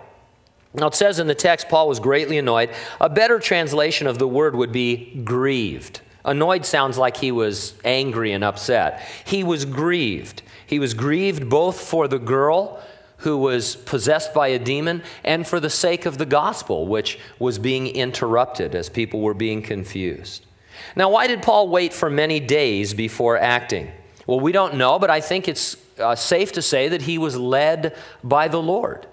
Now 0.73 0.87
it 0.87 0.95
says 0.95 1.19
in 1.19 1.27
the 1.27 1.35
text, 1.35 1.69
Paul 1.69 1.89
was 1.89 2.01
greatly 2.01 2.39
annoyed. 2.39 2.71
A 3.01 3.09
better 3.09 3.39
translation 3.39 4.07
of 4.07 4.19
the 4.19 4.29
word 4.29 4.55
would 4.55 4.73
be 4.73 5.21
grieved. 5.25 6.01
Annoyed 6.25 6.65
sounds 6.67 6.99
like 6.99 7.17
he 7.17 7.33
was 7.33 7.75
angry 7.85 8.33
and 8.33 8.45
upset. 8.45 9.01
He 9.25 9.43
was 9.43 9.65
grieved. 9.65 10.43
He 10.67 10.79
was 10.79 10.95
grieved 10.95 11.49
both 11.49 11.81
for 11.81 12.07
the 12.07 12.19
girl 12.19 12.83
who 13.21 13.37
was 13.39 13.77
possessed 13.77 14.33
by 14.35 14.49
a 14.49 14.59
demon 14.59 15.03
and 15.25 15.47
for 15.47 15.61
the 15.61 15.71
sake 15.71 16.07
of 16.07 16.19
the 16.19 16.27
gospel, 16.27 16.87
which 16.87 17.19
was 17.39 17.59
being 17.59 17.87
interrupted 17.87 18.75
as 18.75 18.89
people 18.89 19.21
were 19.21 19.35
being 19.35 19.63
confused. 19.63 20.45
Now, 20.97 21.11
why 21.11 21.27
did 21.27 21.43
Paul 21.43 21.69
wait 21.69 21.93
for 21.93 22.11
many 22.11 22.41
days 22.41 22.95
before 22.95 23.39
acting? 23.39 23.91
Well, 24.27 24.41
we 24.41 24.53
don't 24.53 24.77
know, 24.77 24.99
but 24.99 25.11
I 25.11 25.21
think 25.21 25.49
it's 25.49 25.77
uh, 25.99 26.15
safe 26.15 26.53
to 26.53 26.63
say 26.63 26.89
that 26.89 27.03
he 27.03 27.19
was 27.19 27.37
led 27.37 27.97
by 28.25 28.49
the 28.49 28.63
Lord. 28.63 29.07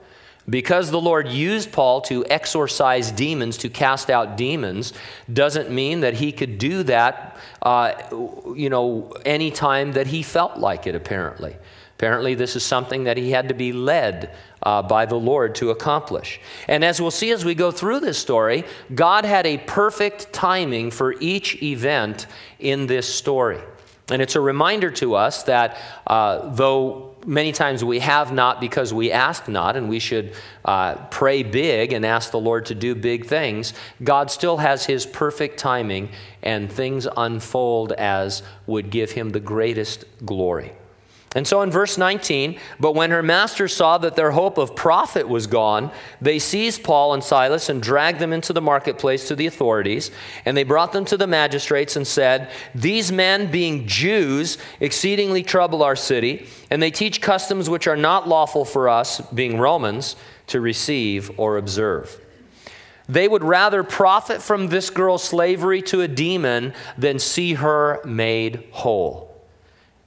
Because 0.50 0.92
the 0.92 1.02
Lord 1.02 1.28
used 1.28 1.74
Paul 1.74 2.00
to 2.02 2.26
exorcise 2.28 3.12
demons, 3.12 3.58
to 3.58 3.70
cast 3.70 4.10
out 4.10 4.38
demons, 4.38 4.94
doesn't 5.32 5.70
mean 5.70 6.00
that 6.00 6.14
he 6.14 6.32
could 6.32 6.58
do 6.58 6.84
that, 6.84 7.38
uh, 7.62 7.92
you 8.56 8.70
know, 8.70 9.12
anytime 9.26 9.92
that 9.92 10.08
he 10.08 10.24
felt 10.24 10.58
like 10.58 10.88
it, 10.88 10.96
apparently. 10.96 11.58
Apparently, 11.98 12.36
this 12.36 12.56
is 12.56 12.64
something 12.64 13.06
that 13.06 13.18
he 13.18 13.32
had 13.32 13.48
to 13.48 13.56
be 13.56 13.74
led 13.74 14.30
uh, 14.62 14.84
by 14.84 15.08
the 15.08 15.16
Lord 15.16 15.56
to 15.56 15.72
accomplish. 15.72 16.40
And 16.68 16.86
as 16.86 17.02
we'll 17.02 17.10
see 17.10 17.32
as 17.32 17.44
we 17.44 17.56
go 17.56 17.72
through 17.72 18.02
this 18.02 18.20
story, 18.20 18.66
God 18.94 19.26
had 19.26 19.48
a 19.48 19.58
perfect 19.58 20.32
timing 20.32 20.92
for 20.92 21.16
each 21.20 21.60
event 21.64 22.28
in 22.60 22.86
this 22.86 23.12
story. 23.12 23.60
And 24.12 24.22
it's 24.22 24.36
a 24.36 24.42
reminder 24.42 24.92
to 24.92 25.16
us 25.16 25.42
that 25.44 25.76
uh, 26.06 26.50
though 26.54 27.16
many 27.26 27.52
times 27.52 27.84
we 27.84 27.98
have 27.98 28.32
not 28.32 28.62
because 28.62 28.94
we 28.94 29.12
ask 29.12 29.48
not, 29.48 29.76
and 29.76 29.90
we 29.90 29.98
should 29.98 30.36
uh, 30.66 30.96
pray 31.10 31.42
big 31.42 31.94
and 31.94 32.06
ask 32.06 32.30
the 32.30 32.40
Lord 32.40 32.68
to 32.68 32.76
do 32.76 32.94
big 32.94 33.26
things, 33.26 33.74
God 34.04 34.30
still 34.30 34.58
has 34.58 34.86
His 34.86 35.08
perfect 35.08 35.58
timing, 35.58 36.10
and 36.44 36.72
things 36.72 37.08
unfold 37.18 37.92
as 37.94 38.44
would 38.68 38.92
give 38.92 39.14
Him 39.14 39.32
the 39.32 39.40
greatest 39.40 40.06
glory. 40.24 40.74
And 41.36 41.46
so 41.46 41.62
in 41.62 41.70
verse 41.70 41.98
19, 41.98 42.58
but 42.80 42.96
when 42.96 43.12
her 43.12 43.22
masters 43.22 43.76
saw 43.76 43.98
that 43.98 44.16
their 44.16 44.32
hope 44.32 44.58
of 44.58 44.76
profit 44.76 45.28
was 45.28 45.46
gone, 45.46 45.92
they 46.22 46.40
seized 46.40 46.84
Paul 46.84 47.14
and 47.14 47.24
Silas 47.24 47.68
and 47.68 47.84
dragged 47.84 48.20
them 48.20 48.32
into 48.32 48.54
the 48.54 48.62
marketplace 48.62 49.28
to 49.28 49.36
the 49.36 49.46
authorities. 49.46 50.10
And 50.46 50.56
they 50.56 50.64
brought 50.64 50.94
them 50.94 51.04
to 51.06 51.18
the 51.18 51.28
magistrates 51.28 51.98
and 51.98 52.08
said, 52.08 52.50
These 52.74 53.12
men, 53.12 53.52
being 53.52 53.88
Jews, 53.88 54.58
exceedingly 54.80 55.44
trouble 55.44 55.84
our 55.84 55.98
city, 55.98 56.48
and 56.72 56.82
they 56.82 56.92
teach 56.92 57.22
customs 57.22 57.70
which 57.70 57.88
are 57.88 57.98
not 57.98 58.28
lawful 58.28 58.64
for 58.64 58.88
us, 58.88 59.20
being 59.32 59.60
Romans, 59.60 60.16
to 60.48 60.62
receive 60.62 61.30
or 61.38 61.58
observe. 61.58 62.22
They 63.10 63.28
would 63.28 63.44
rather 63.44 63.84
profit 63.84 64.42
from 64.42 64.68
this 64.68 64.90
girl's 64.90 65.24
slavery 65.24 65.82
to 65.84 66.02
a 66.02 66.08
demon 66.08 66.74
than 66.98 67.20
see 67.20 67.56
her 67.56 68.02
made 68.06 68.68
whole. 68.72 69.27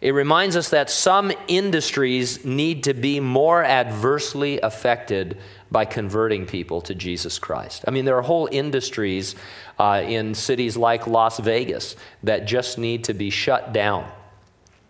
It 0.01 0.13
reminds 0.13 0.57
us 0.57 0.71
that 0.71 0.89
some 0.89 1.31
industries 1.47 2.45
need 2.45 2.85
to 2.85 2.95
be 2.95 3.21
more 3.21 3.63
adversely 3.63 4.59
affected 4.61 5.37
by 5.71 5.85
converting 5.85 6.47
people 6.47 6.81
to 6.83 6.95
Jesus 6.95 7.39
Christ. 7.39 7.85
I 7.87 7.91
mean, 7.91 8.07
there 8.07 8.17
are 8.17 8.23
whole 8.23 8.49
industries 8.51 9.37
uh, 9.79 10.03
in 10.07 10.35
cities 10.35 10.77
like 10.77 11.07
Las 11.07 11.39
Vegas 11.39 11.97
that 12.23 12.47
just 12.47 12.79
need 12.79 13.05
to 13.05 13.15
be 13.15 13.29
shut 13.29 13.75
down 13.75 14.11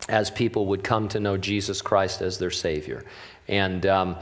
as 0.08 0.30
people 0.30 0.66
would 0.66 0.84
come 0.84 1.08
to 1.08 1.20
know 1.20 1.36
Jesus 1.36 1.82
Christ 1.82 2.22
as 2.22 2.38
their 2.38 2.50
Savior. 2.50 3.04
And 3.48 3.84
um, 3.86 4.16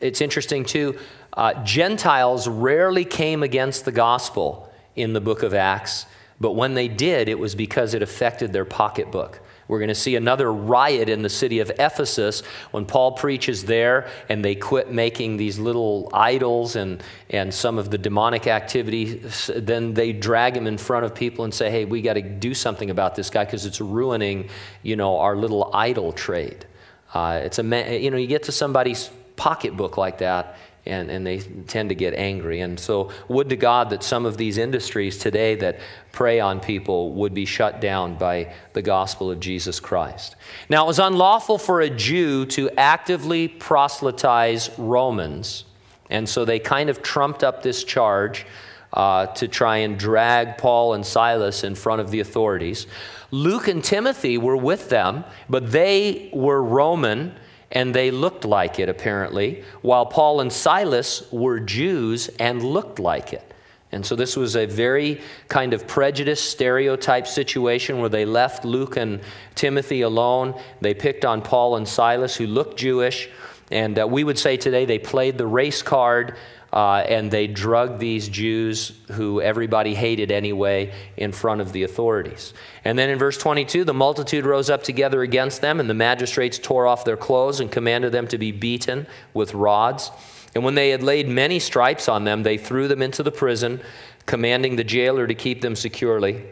it's 0.00 0.20
interesting, 0.20 0.64
too, 0.64 0.98
uh, 1.34 1.62
Gentiles 1.64 2.48
rarely 2.48 3.04
came 3.04 3.42
against 3.42 3.84
the 3.84 3.92
gospel 3.92 4.72
in 4.96 5.12
the 5.12 5.20
book 5.20 5.42
of 5.42 5.54
Acts, 5.54 6.04
but 6.40 6.52
when 6.52 6.74
they 6.74 6.88
did, 6.88 7.28
it 7.28 7.38
was 7.38 7.54
because 7.54 7.94
it 7.94 8.02
affected 8.02 8.52
their 8.52 8.64
pocketbook. 8.64 9.40
We're 9.72 9.78
going 9.78 9.88
to 9.88 9.94
see 9.94 10.16
another 10.16 10.52
riot 10.52 11.08
in 11.08 11.22
the 11.22 11.30
city 11.30 11.60
of 11.60 11.70
Ephesus 11.78 12.42
when 12.72 12.84
Paul 12.84 13.12
preaches 13.12 13.64
there 13.64 14.06
and 14.28 14.44
they 14.44 14.54
quit 14.54 14.92
making 14.92 15.38
these 15.38 15.58
little 15.58 16.10
idols 16.12 16.76
and, 16.76 17.02
and 17.30 17.54
some 17.54 17.78
of 17.78 17.90
the 17.90 17.96
demonic 17.96 18.46
activity. 18.46 19.22
Then 19.56 19.94
they 19.94 20.12
drag 20.12 20.58
him 20.58 20.66
in 20.66 20.76
front 20.76 21.06
of 21.06 21.14
people 21.14 21.46
and 21.46 21.54
say, 21.54 21.70
hey, 21.70 21.86
we 21.86 22.02
got 22.02 22.14
to 22.14 22.20
do 22.20 22.52
something 22.52 22.90
about 22.90 23.14
this 23.14 23.30
guy 23.30 23.46
because 23.46 23.64
it's 23.64 23.80
ruining, 23.80 24.50
you 24.82 24.94
know, 24.94 25.16
our 25.16 25.34
little 25.34 25.70
idol 25.72 26.12
trade. 26.12 26.66
Uh, 27.14 27.40
it's 27.42 27.58
a, 27.58 27.98
you 27.98 28.10
know, 28.10 28.18
you 28.18 28.26
get 28.26 28.42
to 28.42 28.52
somebody's 28.52 29.08
pocketbook 29.36 29.96
like 29.96 30.18
that 30.18 30.58
and, 30.84 31.10
and 31.10 31.26
they 31.26 31.38
tend 31.38 31.90
to 31.90 31.94
get 31.94 32.14
angry. 32.14 32.60
And 32.60 32.78
so, 32.78 33.10
would 33.28 33.48
to 33.50 33.56
God 33.56 33.90
that 33.90 34.02
some 34.02 34.26
of 34.26 34.36
these 34.36 34.58
industries 34.58 35.18
today 35.18 35.54
that 35.56 35.78
prey 36.10 36.40
on 36.40 36.60
people 36.60 37.12
would 37.12 37.32
be 37.32 37.44
shut 37.44 37.80
down 37.80 38.16
by 38.16 38.52
the 38.72 38.82
gospel 38.82 39.30
of 39.30 39.38
Jesus 39.40 39.78
Christ. 39.78 40.36
Now, 40.68 40.84
it 40.84 40.88
was 40.88 40.98
unlawful 40.98 41.58
for 41.58 41.80
a 41.80 41.90
Jew 41.90 42.46
to 42.46 42.70
actively 42.76 43.48
proselytize 43.48 44.70
Romans, 44.76 45.64
and 46.10 46.28
so 46.28 46.44
they 46.44 46.58
kind 46.58 46.90
of 46.90 47.02
trumped 47.02 47.44
up 47.44 47.62
this 47.62 47.84
charge. 47.84 48.46
Uh, 48.94 49.24
to 49.28 49.48
try 49.48 49.78
and 49.78 49.98
drag 49.98 50.58
Paul 50.58 50.92
and 50.92 51.06
Silas 51.06 51.64
in 51.64 51.74
front 51.74 52.02
of 52.02 52.10
the 52.10 52.20
authorities. 52.20 52.86
Luke 53.30 53.66
and 53.66 53.82
Timothy 53.82 54.36
were 54.36 54.58
with 54.58 54.90
them, 54.90 55.24
but 55.48 55.72
they 55.72 56.28
were 56.34 56.62
Roman 56.62 57.34
and 57.72 57.94
they 57.94 58.10
looked 58.10 58.44
like 58.44 58.78
it, 58.78 58.88
apparently, 58.88 59.64
while 59.80 60.06
Paul 60.06 60.40
and 60.40 60.52
Silas 60.52 61.30
were 61.32 61.58
Jews 61.58 62.28
and 62.38 62.62
looked 62.62 62.98
like 62.98 63.32
it. 63.32 63.52
And 63.90 64.04
so 64.04 64.14
this 64.14 64.36
was 64.36 64.56
a 64.56 64.66
very 64.66 65.20
kind 65.48 65.74
of 65.74 65.86
prejudiced, 65.86 66.48
stereotype 66.50 67.26
situation 67.26 67.98
where 67.98 68.08
they 68.08 68.24
left 68.24 68.64
Luke 68.64 68.96
and 68.96 69.20
Timothy 69.54 70.02
alone. 70.02 70.58
They 70.80 70.94
picked 70.94 71.24
on 71.24 71.42
Paul 71.42 71.76
and 71.76 71.88
Silas, 71.88 72.36
who 72.36 72.46
looked 72.46 72.78
Jewish. 72.78 73.28
And 73.70 73.98
uh, 73.98 74.06
we 74.06 74.22
would 74.24 74.38
say 74.38 74.56
today 74.56 74.84
they 74.84 74.98
played 74.98 75.36
the 75.36 75.46
race 75.46 75.82
card 75.82 76.36
uh, 76.72 77.04
and 77.06 77.30
they 77.30 77.46
drugged 77.46 78.00
these 78.00 78.28
Jews 78.28 78.92
who 79.12 79.42
everybody 79.42 79.94
hated 79.94 80.30
anyway 80.30 80.92
in 81.18 81.30
front 81.30 81.60
of 81.60 81.72
the 81.72 81.82
authorities. 81.82 82.54
And 82.84 82.98
then 82.98 83.10
in 83.10 83.18
verse 83.18 83.36
22, 83.36 83.84
the 83.84 83.92
multitude 83.92 84.46
rose 84.46 84.70
up 84.70 84.82
together 84.82 85.22
against 85.22 85.60
them, 85.60 85.80
and 85.80 85.90
the 85.90 85.94
magistrates 85.94 86.58
tore 86.58 86.86
off 86.86 87.04
their 87.04 87.16
clothes 87.16 87.60
and 87.60 87.70
commanded 87.70 88.12
them 88.12 88.26
to 88.28 88.38
be 88.38 88.52
beaten 88.52 89.06
with 89.34 89.52
rods. 89.52 90.10
And 90.54 90.64
when 90.64 90.74
they 90.74 90.90
had 90.90 91.02
laid 91.02 91.28
many 91.28 91.58
stripes 91.58 92.08
on 92.08 92.24
them, 92.24 92.42
they 92.42 92.56
threw 92.56 92.88
them 92.88 93.02
into 93.02 93.22
the 93.22 93.32
prison, 93.32 93.80
commanding 94.24 94.76
the 94.76 94.84
jailer 94.84 95.26
to 95.26 95.34
keep 95.34 95.60
them 95.60 95.76
securely. 95.76 96.42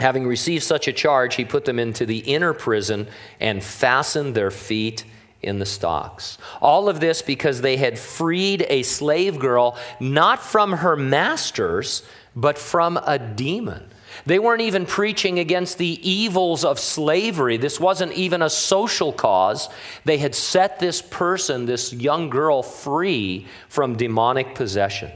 Having 0.00 0.26
received 0.26 0.62
such 0.62 0.88
a 0.88 0.92
charge, 0.92 1.36
he 1.36 1.44
put 1.44 1.64
them 1.64 1.78
into 1.78 2.04
the 2.04 2.18
inner 2.18 2.52
prison 2.52 3.08
and 3.40 3.64
fastened 3.64 4.34
their 4.34 4.50
feet 4.50 5.04
in 5.42 5.58
the 5.58 5.66
stocks. 5.66 6.38
All 6.60 6.88
of 6.88 7.00
this 7.00 7.22
because 7.22 7.60
they 7.60 7.76
had 7.76 7.98
freed 7.98 8.66
a 8.68 8.82
slave 8.82 9.38
girl 9.38 9.78
not 10.00 10.40
from 10.40 10.72
her 10.72 10.96
masters, 10.96 12.02
but 12.34 12.58
from 12.58 12.96
a 12.96 13.18
demon. 13.18 13.90
They 14.26 14.38
weren't 14.38 14.62
even 14.62 14.84
preaching 14.84 15.38
against 15.38 15.78
the 15.78 15.98
evils 16.08 16.64
of 16.64 16.78
slavery. 16.78 17.56
This 17.56 17.78
wasn't 17.78 18.12
even 18.12 18.42
a 18.42 18.50
social 18.50 19.12
cause. 19.12 19.68
They 20.04 20.18
had 20.18 20.34
set 20.34 20.80
this 20.80 21.00
person, 21.02 21.66
this 21.66 21.92
young 21.92 22.28
girl, 22.28 22.62
free 22.62 23.46
from 23.68 23.96
demonic 23.96 24.54
possession. 24.54 25.10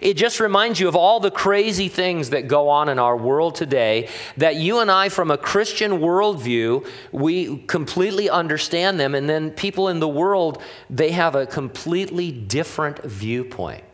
It 0.00 0.14
just 0.14 0.40
reminds 0.40 0.80
you 0.80 0.88
of 0.88 0.96
all 0.96 1.20
the 1.20 1.30
crazy 1.30 1.88
things 1.88 2.30
that 2.30 2.48
go 2.48 2.68
on 2.68 2.88
in 2.88 2.98
our 2.98 3.16
world 3.16 3.54
today 3.54 4.08
that 4.36 4.56
you 4.56 4.80
and 4.80 4.90
I, 4.90 5.08
from 5.08 5.30
a 5.30 5.38
Christian 5.38 5.92
worldview, 5.92 6.86
we 7.12 7.58
completely 7.66 8.28
understand 8.30 8.98
them. 9.00 9.14
And 9.14 9.28
then 9.28 9.50
people 9.50 9.88
in 9.88 10.00
the 10.00 10.08
world, 10.08 10.62
they 10.90 11.10
have 11.12 11.34
a 11.34 11.46
completely 11.46 12.30
different 12.30 13.02
viewpoint. 13.02 13.84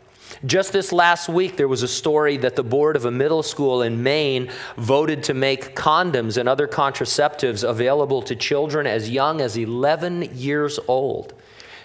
Just 0.45 0.73
this 0.73 0.91
last 0.91 1.29
week, 1.29 1.55
there 1.55 1.67
was 1.69 1.83
a 1.83 1.87
story 1.87 2.37
that 2.37 2.55
the 2.55 2.63
board 2.63 2.95
of 2.95 3.05
a 3.05 3.11
middle 3.11 3.43
school 3.43 3.81
in 3.81 4.03
Maine 4.03 4.49
voted 4.77 5.23
to 5.23 5.33
make 5.33 5.75
condoms 5.75 6.37
and 6.37 6.49
other 6.49 6.67
contraceptives 6.67 7.67
available 7.67 8.21
to 8.23 8.35
children 8.35 8.85
as 8.85 9.09
young 9.09 9.39
as 9.39 9.57
11 9.57 10.35
years 10.35 10.79
old. 10.87 11.33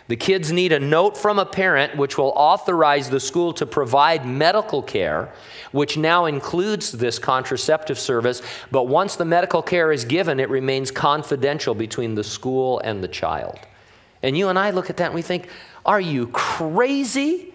The 0.08 0.16
kids 0.16 0.50
need 0.50 0.72
a 0.72 0.80
note 0.80 1.18
from 1.18 1.38
a 1.38 1.44
parent 1.44 1.96
which 1.96 2.16
will 2.16 2.32
authorize 2.34 3.10
the 3.10 3.20
school 3.20 3.52
to 3.52 3.66
provide 3.66 4.24
medical 4.26 4.82
care, 4.82 5.32
which 5.70 5.98
now 5.98 6.24
includes 6.24 6.92
this 6.92 7.18
contraceptive 7.18 7.98
service. 7.98 8.40
But 8.70 8.84
once 8.84 9.16
the 9.16 9.26
medical 9.26 9.60
care 9.60 9.92
is 9.92 10.06
given, 10.06 10.40
it 10.40 10.48
remains 10.48 10.90
confidential 10.90 11.74
between 11.74 12.14
the 12.14 12.24
school 12.24 12.80
and 12.80 13.04
the 13.04 13.08
child. 13.08 13.58
And 14.22 14.36
you 14.36 14.48
and 14.48 14.58
I 14.58 14.70
look 14.70 14.88
at 14.88 14.96
that 14.96 15.06
and 15.06 15.14
we 15.14 15.22
think, 15.22 15.50
are 15.84 16.00
you 16.00 16.28
crazy? 16.28 17.52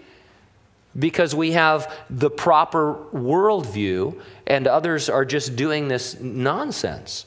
Because 0.96 1.34
we 1.34 1.52
have 1.52 1.92
the 2.08 2.30
proper 2.30 2.94
worldview, 3.12 4.20
and 4.46 4.68
others 4.68 5.08
are 5.08 5.24
just 5.24 5.56
doing 5.56 5.88
this 5.88 6.20
nonsense. 6.20 7.26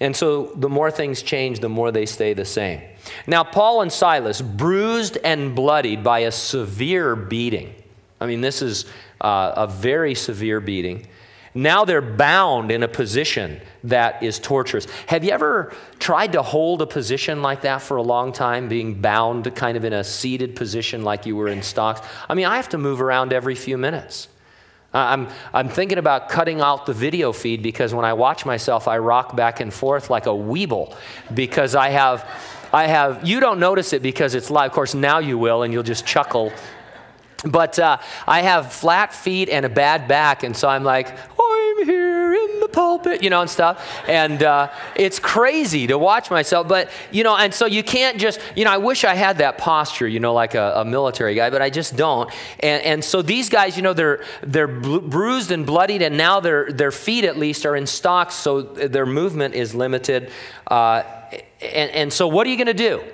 And 0.00 0.14
so 0.14 0.52
the 0.56 0.68
more 0.68 0.90
things 0.90 1.22
change, 1.22 1.60
the 1.60 1.68
more 1.68 1.90
they 1.90 2.06
stay 2.06 2.34
the 2.34 2.44
same. 2.44 2.82
Now, 3.26 3.44
Paul 3.44 3.82
and 3.82 3.92
Silas, 3.92 4.42
bruised 4.42 5.16
and 5.24 5.54
bloodied 5.54 6.04
by 6.04 6.20
a 6.20 6.32
severe 6.32 7.16
beating. 7.16 7.74
I 8.20 8.26
mean, 8.26 8.40
this 8.40 8.62
is 8.62 8.84
uh, 9.20 9.52
a 9.56 9.66
very 9.66 10.14
severe 10.14 10.60
beating. 10.60 11.06
Now 11.54 11.86
they're 11.86 12.02
bound 12.02 12.70
in 12.70 12.82
a 12.82 12.88
position 12.88 13.62
that 13.84 14.22
is 14.22 14.38
torturous. 14.38 14.86
Have 15.06 15.24
you 15.24 15.30
ever 15.30 15.72
tried 15.98 16.32
to 16.32 16.42
hold 16.42 16.82
a 16.82 16.86
position 16.86 17.40
like 17.40 17.62
that 17.62 17.80
for 17.80 17.96
a 17.96 18.02
long 18.02 18.32
time, 18.32 18.68
being 18.68 19.00
bound 19.00 19.54
kind 19.54 19.78
of 19.78 19.84
in 19.84 19.94
a 19.94 20.04
seated 20.04 20.54
position 20.54 21.02
like 21.02 21.24
you 21.24 21.34
were 21.34 21.48
in 21.48 21.62
stocks? 21.62 22.06
I 22.28 22.34
mean, 22.34 22.44
I 22.44 22.56
have 22.56 22.68
to 22.70 22.78
move 22.78 23.00
around 23.00 23.32
every 23.32 23.54
few 23.54 23.78
minutes. 23.78 24.28
I'm, 24.96 25.28
I'm 25.52 25.68
thinking 25.68 25.98
about 25.98 26.28
cutting 26.28 26.60
out 26.60 26.86
the 26.86 26.92
video 26.92 27.32
feed 27.32 27.62
because 27.62 27.94
when 27.94 28.04
I 28.04 28.14
watch 28.14 28.46
myself, 28.46 28.88
I 28.88 28.98
rock 28.98 29.36
back 29.36 29.60
and 29.60 29.72
forth 29.72 30.10
like 30.10 30.26
a 30.26 30.30
weeble 30.30 30.94
because 31.34 31.74
I 31.74 31.90
have, 31.90 32.28
I 32.72 32.86
have, 32.86 33.26
you 33.26 33.40
don't 33.40 33.60
notice 33.60 33.92
it 33.92 34.02
because 34.02 34.34
it's 34.34 34.50
live. 34.50 34.70
Of 34.70 34.74
course, 34.74 34.94
now 34.94 35.18
you 35.18 35.38
will, 35.38 35.62
and 35.62 35.72
you'll 35.72 35.82
just 35.82 36.06
chuckle. 36.06 36.52
But 37.44 37.78
uh, 37.78 37.98
I 38.26 38.40
have 38.42 38.72
flat 38.72 39.14
feet 39.14 39.48
and 39.48 39.66
a 39.66 39.68
bad 39.68 40.08
back, 40.08 40.42
and 40.42 40.56
so 40.56 40.68
I'm 40.68 40.84
like, 40.84 41.08
I'm 41.78 41.84
here 41.84 42.34
in 42.34 42.60
the 42.60 42.68
pulpit, 42.68 43.22
you 43.22 43.28
know, 43.28 43.42
and 43.42 43.50
stuff. 43.50 43.86
And 44.08 44.42
uh, 44.42 44.70
it's 44.94 45.18
crazy 45.18 45.86
to 45.88 45.98
watch 45.98 46.30
myself. 46.30 46.66
But, 46.66 46.90
you 47.10 47.22
know, 47.22 47.36
and 47.36 47.52
so 47.52 47.66
you 47.66 47.82
can't 47.82 48.18
just, 48.18 48.40
you 48.54 48.64
know, 48.64 48.70
I 48.70 48.78
wish 48.78 49.04
I 49.04 49.14
had 49.14 49.38
that 49.38 49.58
posture, 49.58 50.08
you 50.08 50.18
know, 50.18 50.32
like 50.32 50.54
a, 50.54 50.72
a 50.76 50.84
military 50.84 51.34
guy, 51.34 51.50
but 51.50 51.60
I 51.60 51.68
just 51.68 51.96
don't. 51.96 52.30
And, 52.60 52.82
and 52.82 53.04
so 53.04 53.20
these 53.20 53.50
guys, 53.50 53.76
you 53.76 53.82
know, 53.82 53.92
they're, 53.92 54.24
they're 54.42 54.66
bruised 54.66 55.50
and 55.50 55.66
bloodied, 55.66 56.02
and 56.02 56.16
now 56.16 56.40
their, 56.40 56.72
their 56.72 56.90
feet 56.90 57.24
at 57.24 57.36
least 57.36 57.66
are 57.66 57.76
in 57.76 57.86
stocks, 57.86 58.34
so 58.34 58.62
their 58.62 59.06
movement 59.06 59.54
is 59.54 59.74
limited. 59.74 60.30
Uh, 60.66 61.02
and, 61.60 61.90
and 61.90 62.12
so 62.12 62.26
what 62.26 62.46
are 62.46 62.50
you 62.50 62.56
going 62.56 62.66
to 62.66 62.74
do? 62.74 63.04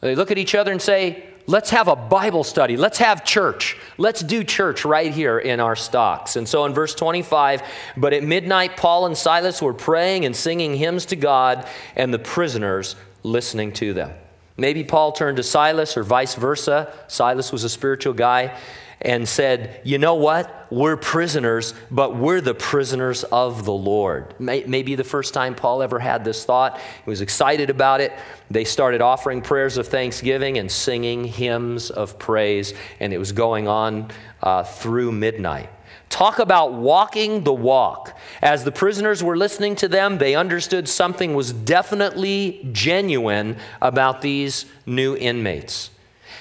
They 0.00 0.14
look 0.14 0.30
at 0.30 0.38
each 0.38 0.54
other 0.54 0.70
and 0.70 0.82
say, 0.82 1.30
let's 1.46 1.70
have 1.70 1.88
a 1.88 1.96
Bible 1.96 2.44
study. 2.44 2.76
Let's 2.76 2.98
have 2.98 3.24
church. 3.24 3.76
Let's 3.98 4.22
do 4.22 4.44
church 4.44 4.84
right 4.84 5.12
here 5.12 5.38
in 5.38 5.60
our 5.60 5.76
stocks. 5.76 6.36
And 6.36 6.48
so 6.48 6.64
in 6.64 6.74
verse 6.74 6.94
25, 6.94 7.62
but 7.96 8.12
at 8.12 8.22
midnight, 8.22 8.76
Paul 8.76 9.06
and 9.06 9.16
Silas 9.16 9.60
were 9.60 9.74
praying 9.74 10.24
and 10.24 10.34
singing 10.34 10.74
hymns 10.74 11.06
to 11.06 11.16
God, 11.16 11.66
and 11.96 12.12
the 12.12 12.18
prisoners 12.18 12.96
listening 13.22 13.72
to 13.74 13.92
them. 13.94 14.12
Maybe 14.56 14.84
Paul 14.84 15.12
turned 15.12 15.38
to 15.38 15.42
Silas 15.42 15.96
or 15.96 16.04
vice 16.04 16.34
versa. 16.34 16.92
Silas 17.08 17.50
was 17.50 17.64
a 17.64 17.68
spiritual 17.68 18.14
guy 18.14 18.56
and 19.04 19.28
said, 19.28 19.80
You 19.84 19.98
know 19.98 20.14
what? 20.14 20.66
We're 20.70 20.96
prisoners, 20.96 21.74
but 21.90 22.16
we're 22.16 22.40
the 22.40 22.54
prisoners 22.54 23.22
of 23.24 23.64
the 23.64 23.72
Lord. 23.72 24.34
Maybe 24.40 24.94
the 24.94 25.04
first 25.04 25.34
time 25.34 25.54
Paul 25.54 25.82
ever 25.82 26.00
had 26.00 26.24
this 26.24 26.44
thought. 26.44 26.78
He 26.78 27.10
was 27.10 27.20
excited 27.20 27.70
about 27.70 28.00
it. 28.00 28.12
They 28.50 28.64
started 28.64 29.02
offering 29.02 29.42
prayers 29.42 29.76
of 29.76 29.86
thanksgiving 29.86 30.58
and 30.58 30.70
singing 30.70 31.24
hymns 31.24 31.90
of 31.90 32.18
praise, 32.18 32.72
and 32.98 33.12
it 33.12 33.18
was 33.18 33.32
going 33.32 33.68
on 33.68 34.10
uh, 34.42 34.64
through 34.64 35.12
midnight. 35.12 35.68
Talk 36.08 36.38
about 36.38 36.72
walking 36.72 37.44
the 37.44 37.52
walk. 37.52 38.16
As 38.40 38.64
the 38.64 38.72
prisoners 38.72 39.22
were 39.22 39.36
listening 39.36 39.74
to 39.76 39.88
them, 39.88 40.18
they 40.18 40.34
understood 40.34 40.88
something 40.88 41.34
was 41.34 41.52
definitely 41.52 42.68
genuine 42.72 43.56
about 43.82 44.22
these 44.22 44.66
new 44.86 45.16
inmates. 45.16 45.90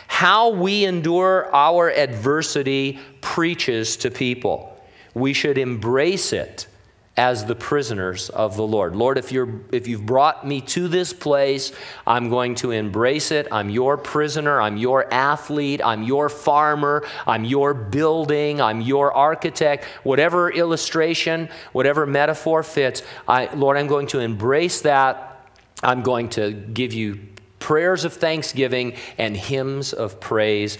How 0.07 0.49
we 0.49 0.85
endure 0.85 1.53
our 1.53 1.91
adversity 1.91 2.99
preaches 3.21 3.97
to 3.97 4.11
people. 4.11 4.69
We 5.13 5.33
should 5.33 5.57
embrace 5.57 6.33
it 6.33 6.67
as 7.15 7.45
the 7.45 7.53
prisoners 7.53 8.29
of 8.29 8.55
the 8.57 8.65
Lord. 8.65 8.95
Lord, 8.95 9.19
if, 9.19 9.31
you're, 9.31 9.61
if 9.71 9.87
you've 9.87 10.05
brought 10.05 10.47
me 10.47 10.61
to 10.61 10.87
this 10.87 11.13
place, 11.13 11.71
I'm 12.07 12.29
going 12.29 12.55
to 12.55 12.71
embrace 12.71 13.31
it. 13.31 13.47
I'm 13.51 13.69
your 13.69 13.97
prisoner. 13.97 14.59
I'm 14.59 14.77
your 14.77 15.13
athlete. 15.13 15.79
I'm 15.83 16.01
your 16.01 16.27
farmer. 16.27 17.05
I'm 17.27 17.43
your 17.43 17.75
building. 17.75 18.61
I'm 18.61 18.81
your 18.81 19.13
architect. 19.13 19.85
Whatever 20.01 20.51
illustration, 20.51 21.49
whatever 21.71 22.07
metaphor 22.07 22.63
fits, 22.63 23.03
I, 23.27 23.53
Lord, 23.53 23.77
I'm 23.77 23.87
going 23.87 24.07
to 24.07 24.19
embrace 24.19 24.81
that. 24.81 25.47
I'm 25.83 26.01
going 26.01 26.29
to 26.29 26.51
give 26.51 26.93
you 26.93 27.19
prayers 27.63 28.03
of 28.03 28.11
thanksgiving 28.11 28.93
and 29.17 29.37
hymns 29.37 29.93
of 29.93 30.19
praise 30.19 30.77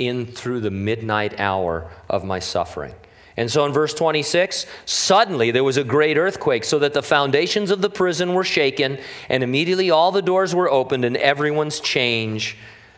in 0.00 0.26
through 0.26 0.60
the 0.60 0.70
midnight 0.70 1.38
hour 1.38 1.88
of 2.10 2.24
my 2.24 2.40
suffering. 2.40 2.92
And 3.36 3.48
so 3.48 3.64
in 3.66 3.72
verse 3.72 3.94
26, 3.94 4.66
suddenly 4.84 5.52
there 5.52 5.62
was 5.62 5.76
a 5.76 5.84
great 5.84 6.18
earthquake, 6.18 6.64
so 6.64 6.80
that 6.80 6.92
the 6.92 7.02
foundations 7.02 7.70
of 7.70 7.82
the 7.82 7.88
prison 7.88 8.34
were 8.34 8.42
shaken, 8.42 8.98
and 9.28 9.44
immediately 9.44 9.92
all 9.92 10.10
the 10.10 10.22
doors 10.22 10.56
were 10.56 10.68
opened, 10.68 11.04
and 11.04 11.16
everyone's 11.16 11.78
change, 11.78 12.56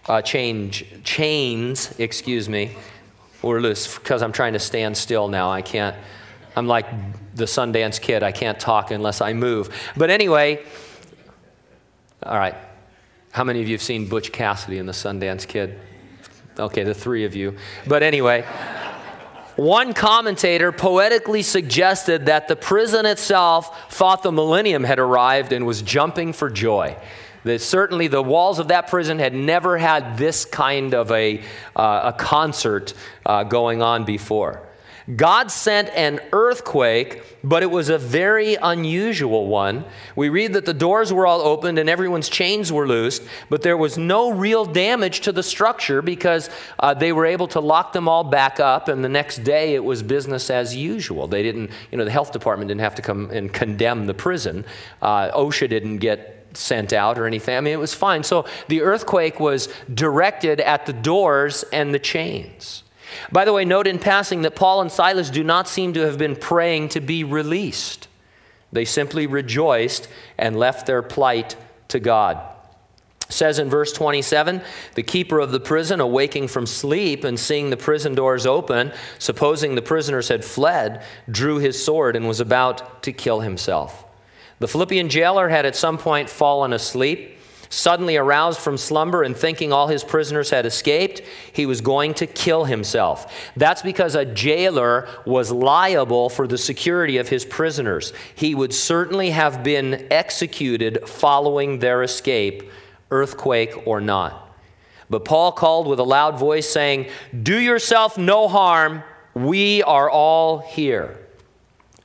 uh, 0.08 0.22
change, 0.22 0.86
chains, 1.04 1.94
excuse 1.98 2.48
me, 2.48 2.74
were 3.42 3.60
loose. 3.60 3.98
Because 3.98 4.22
I'm 4.22 4.32
trying 4.32 4.54
to 4.54 4.58
stand 4.58 4.96
still 4.96 5.28
now, 5.28 5.50
I 5.50 5.60
can't. 5.60 5.94
I'm 6.56 6.66
like 6.66 6.86
the 7.34 7.44
Sundance 7.44 8.00
kid. 8.00 8.22
I 8.22 8.32
can't 8.32 8.58
talk 8.58 8.90
unless 8.90 9.20
I 9.20 9.34
move. 9.34 9.68
But 9.94 10.08
anyway, 10.08 10.64
all 12.22 12.38
right. 12.38 12.54
How 13.36 13.44
many 13.44 13.60
of 13.60 13.68
you 13.68 13.74
have 13.74 13.82
seen 13.82 14.08
Butch 14.08 14.32
Cassidy 14.32 14.78
and 14.78 14.88
the 14.88 14.94
Sundance 14.94 15.46
Kid? 15.46 15.78
Okay, 16.58 16.84
the 16.84 16.94
three 16.94 17.26
of 17.26 17.36
you. 17.36 17.58
But 17.86 18.02
anyway, 18.02 18.46
one 19.56 19.92
commentator 19.92 20.72
poetically 20.72 21.42
suggested 21.42 22.24
that 22.26 22.48
the 22.48 22.56
prison 22.56 23.04
itself 23.04 23.92
thought 23.92 24.22
the 24.22 24.32
millennium 24.32 24.84
had 24.84 24.98
arrived 24.98 25.52
and 25.52 25.66
was 25.66 25.82
jumping 25.82 26.32
for 26.32 26.48
joy. 26.48 26.96
That 27.44 27.60
certainly 27.60 28.08
the 28.08 28.22
walls 28.22 28.58
of 28.58 28.68
that 28.68 28.86
prison 28.86 29.18
had 29.18 29.34
never 29.34 29.76
had 29.76 30.16
this 30.16 30.46
kind 30.46 30.94
of 30.94 31.12
a, 31.12 31.42
uh, 31.76 32.12
a 32.14 32.18
concert 32.18 32.94
uh, 33.26 33.44
going 33.44 33.82
on 33.82 34.06
before. 34.06 34.66
God 35.14 35.52
sent 35.52 35.88
an 35.90 36.18
earthquake, 36.32 37.22
but 37.44 37.62
it 37.62 37.70
was 37.70 37.90
a 37.90 37.98
very 37.98 38.56
unusual 38.56 39.46
one. 39.46 39.84
We 40.16 40.30
read 40.30 40.54
that 40.54 40.64
the 40.64 40.74
doors 40.74 41.12
were 41.12 41.28
all 41.28 41.42
opened 41.42 41.78
and 41.78 41.88
everyone's 41.88 42.28
chains 42.28 42.72
were 42.72 42.88
loosed, 42.88 43.22
but 43.48 43.62
there 43.62 43.76
was 43.76 43.96
no 43.96 44.32
real 44.32 44.64
damage 44.64 45.20
to 45.20 45.30
the 45.30 45.44
structure 45.44 46.02
because 46.02 46.50
uh, 46.80 46.92
they 46.94 47.12
were 47.12 47.24
able 47.24 47.46
to 47.48 47.60
lock 47.60 47.92
them 47.92 48.08
all 48.08 48.24
back 48.24 48.58
up, 48.58 48.88
and 48.88 49.04
the 49.04 49.08
next 49.08 49.44
day 49.44 49.74
it 49.74 49.84
was 49.84 50.02
business 50.02 50.50
as 50.50 50.74
usual. 50.74 51.28
They 51.28 51.44
didn't, 51.44 51.70
you 51.92 51.98
know, 51.98 52.04
the 52.04 52.10
health 52.10 52.32
department 52.32 52.68
didn't 52.68 52.80
have 52.80 52.96
to 52.96 53.02
come 53.02 53.30
and 53.30 53.52
condemn 53.52 54.06
the 54.06 54.14
prison. 54.14 54.64
Uh, 55.00 55.30
OSHA 55.30 55.68
didn't 55.68 55.98
get 55.98 56.48
sent 56.54 56.92
out 56.92 57.16
or 57.16 57.26
anything. 57.26 57.56
I 57.56 57.60
mean, 57.60 57.74
it 57.74 57.78
was 57.78 57.94
fine. 57.94 58.24
So 58.24 58.44
the 58.66 58.82
earthquake 58.82 59.38
was 59.38 59.68
directed 59.92 60.60
at 60.60 60.86
the 60.86 60.92
doors 60.92 61.64
and 61.72 61.94
the 61.94 61.98
chains. 62.00 62.82
By 63.32 63.44
the 63.44 63.52
way, 63.52 63.64
note 63.64 63.86
in 63.86 63.98
passing 63.98 64.42
that 64.42 64.56
Paul 64.56 64.80
and 64.80 64.90
Silas 64.90 65.30
do 65.30 65.44
not 65.44 65.68
seem 65.68 65.92
to 65.94 66.00
have 66.00 66.18
been 66.18 66.36
praying 66.36 66.90
to 66.90 67.00
be 67.00 67.24
released. 67.24 68.08
They 68.72 68.84
simply 68.84 69.26
rejoiced 69.26 70.08
and 70.38 70.58
left 70.58 70.86
their 70.86 71.02
plight 71.02 71.56
to 71.88 72.00
God. 72.00 72.38
It 73.28 73.32
says 73.32 73.58
in 73.58 73.68
verse 73.70 73.92
27 73.92 74.62
the 74.94 75.02
keeper 75.02 75.40
of 75.40 75.50
the 75.50 75.60
prison, 75.60 76.00
awaking 76.00 76.48
from 76.48 76.66
sleep 76.66 77.24
and 77.24 77.38
seeing 77.38 77.70
the 77.70 77.76
prison 77.76 78.14
doors 78.14 78.46
open, 78.46 78.92
supposing 79.18 79.74
the 79.74 79.82
prisoners 79.82 80.28
had 80.28 80.44
fled, 80.44 81.02
drew 81.30 81.58
his 81.58 81.82
sword 81.82 82.16
and 82.16 82.28
was 82.28 82.40
about 82.40 83.02
to 83.02 83.12
kill 83.12 83.40
himself. 83.40 84.04
The 84.58 84.68
Philippian 84.68 85.08
jailer 85.08 85.48
had 85.48 85.66
at 85.66 85.76
some 85.76 85.98
point 85.98 86.30
fallen 86.30 86.72
asleep. 86.72 87.35
Suddenly 87.76 88.16
aroused 88.16 88.58
from 88.58 88.78
slumber 88.78 89.22
and 89.22 89.36
thinking 89.36 89.70
all 89.70 89.88
his 89.88 90.02
prisoners 90.02 90.48
had 90.48 90.64
escaped, 90.64 91.20
he 91.52 91.66
was 91.66 91.82
going 91.82 92.14
to 92.14 92.26
kill 92.26 92.64
himself. 92.64 93.30
That's 93.54 93.82
because 93.82 94.14
a 94.14 94.24
jailer 94.24 95.06
was 95.26 95.52
liable 95.52 96.30
for 96.30 96.46
the 96.46 96.56
security 96.56 97.18
of 97.18 97.28
his 97.28 97.44
prisoners. 97.44 98.14
He 98.34 98.54
would 98.54 98.72
certainly 98.72 99.28
have 99.28 99.62
been 99.62 100.06
executed 100.10 101.06
following 101.06 101.80
their 101.80 102.02
escape, 102.02 102.62
earthquake 103.10 103.86
or 103.86 104.00
not. 104.00 104.56
But 105.10 105.26
Paul 105.26 105.52
called 105.52 105.86
with 105.86 105.98
a 105.98 106.02
loud 106.02 106.38
voice, 106.38 106.66
saying, 106.66 107.10
Do 107.42 107.60
yourself 107.60 108.16
no 108.16 108.48
harm. 108.48 109.02
We 109.34 109.82
are 109.82 110.08
all 110.08 110.60
here. 110.60 111.18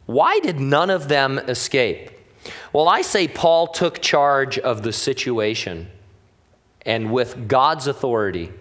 Why 0.06 0.40
did 0.40 0.60
none 0.60 0.90
of 0.90 1.08
them 1.08 1.40
escape? 1.40 2.11
Well, 2.74 2.88
I 2.88 3.02
say 3.02 3.28
Paul 3.28 3.68
took 3.68 4.02
charge 4.02 4.58
of 4.58 4.82
the 4.84 4.94
situation 4.94 5.90
and 6.86 7.12
with 7.12 7.48
God's 7.48 7.88
authority 7.88 8.52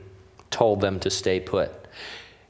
told 0.51 0.81
them 0.81 0.99
to 1.01 1.11
stay 1.11 1.39
put. 1.39 1.73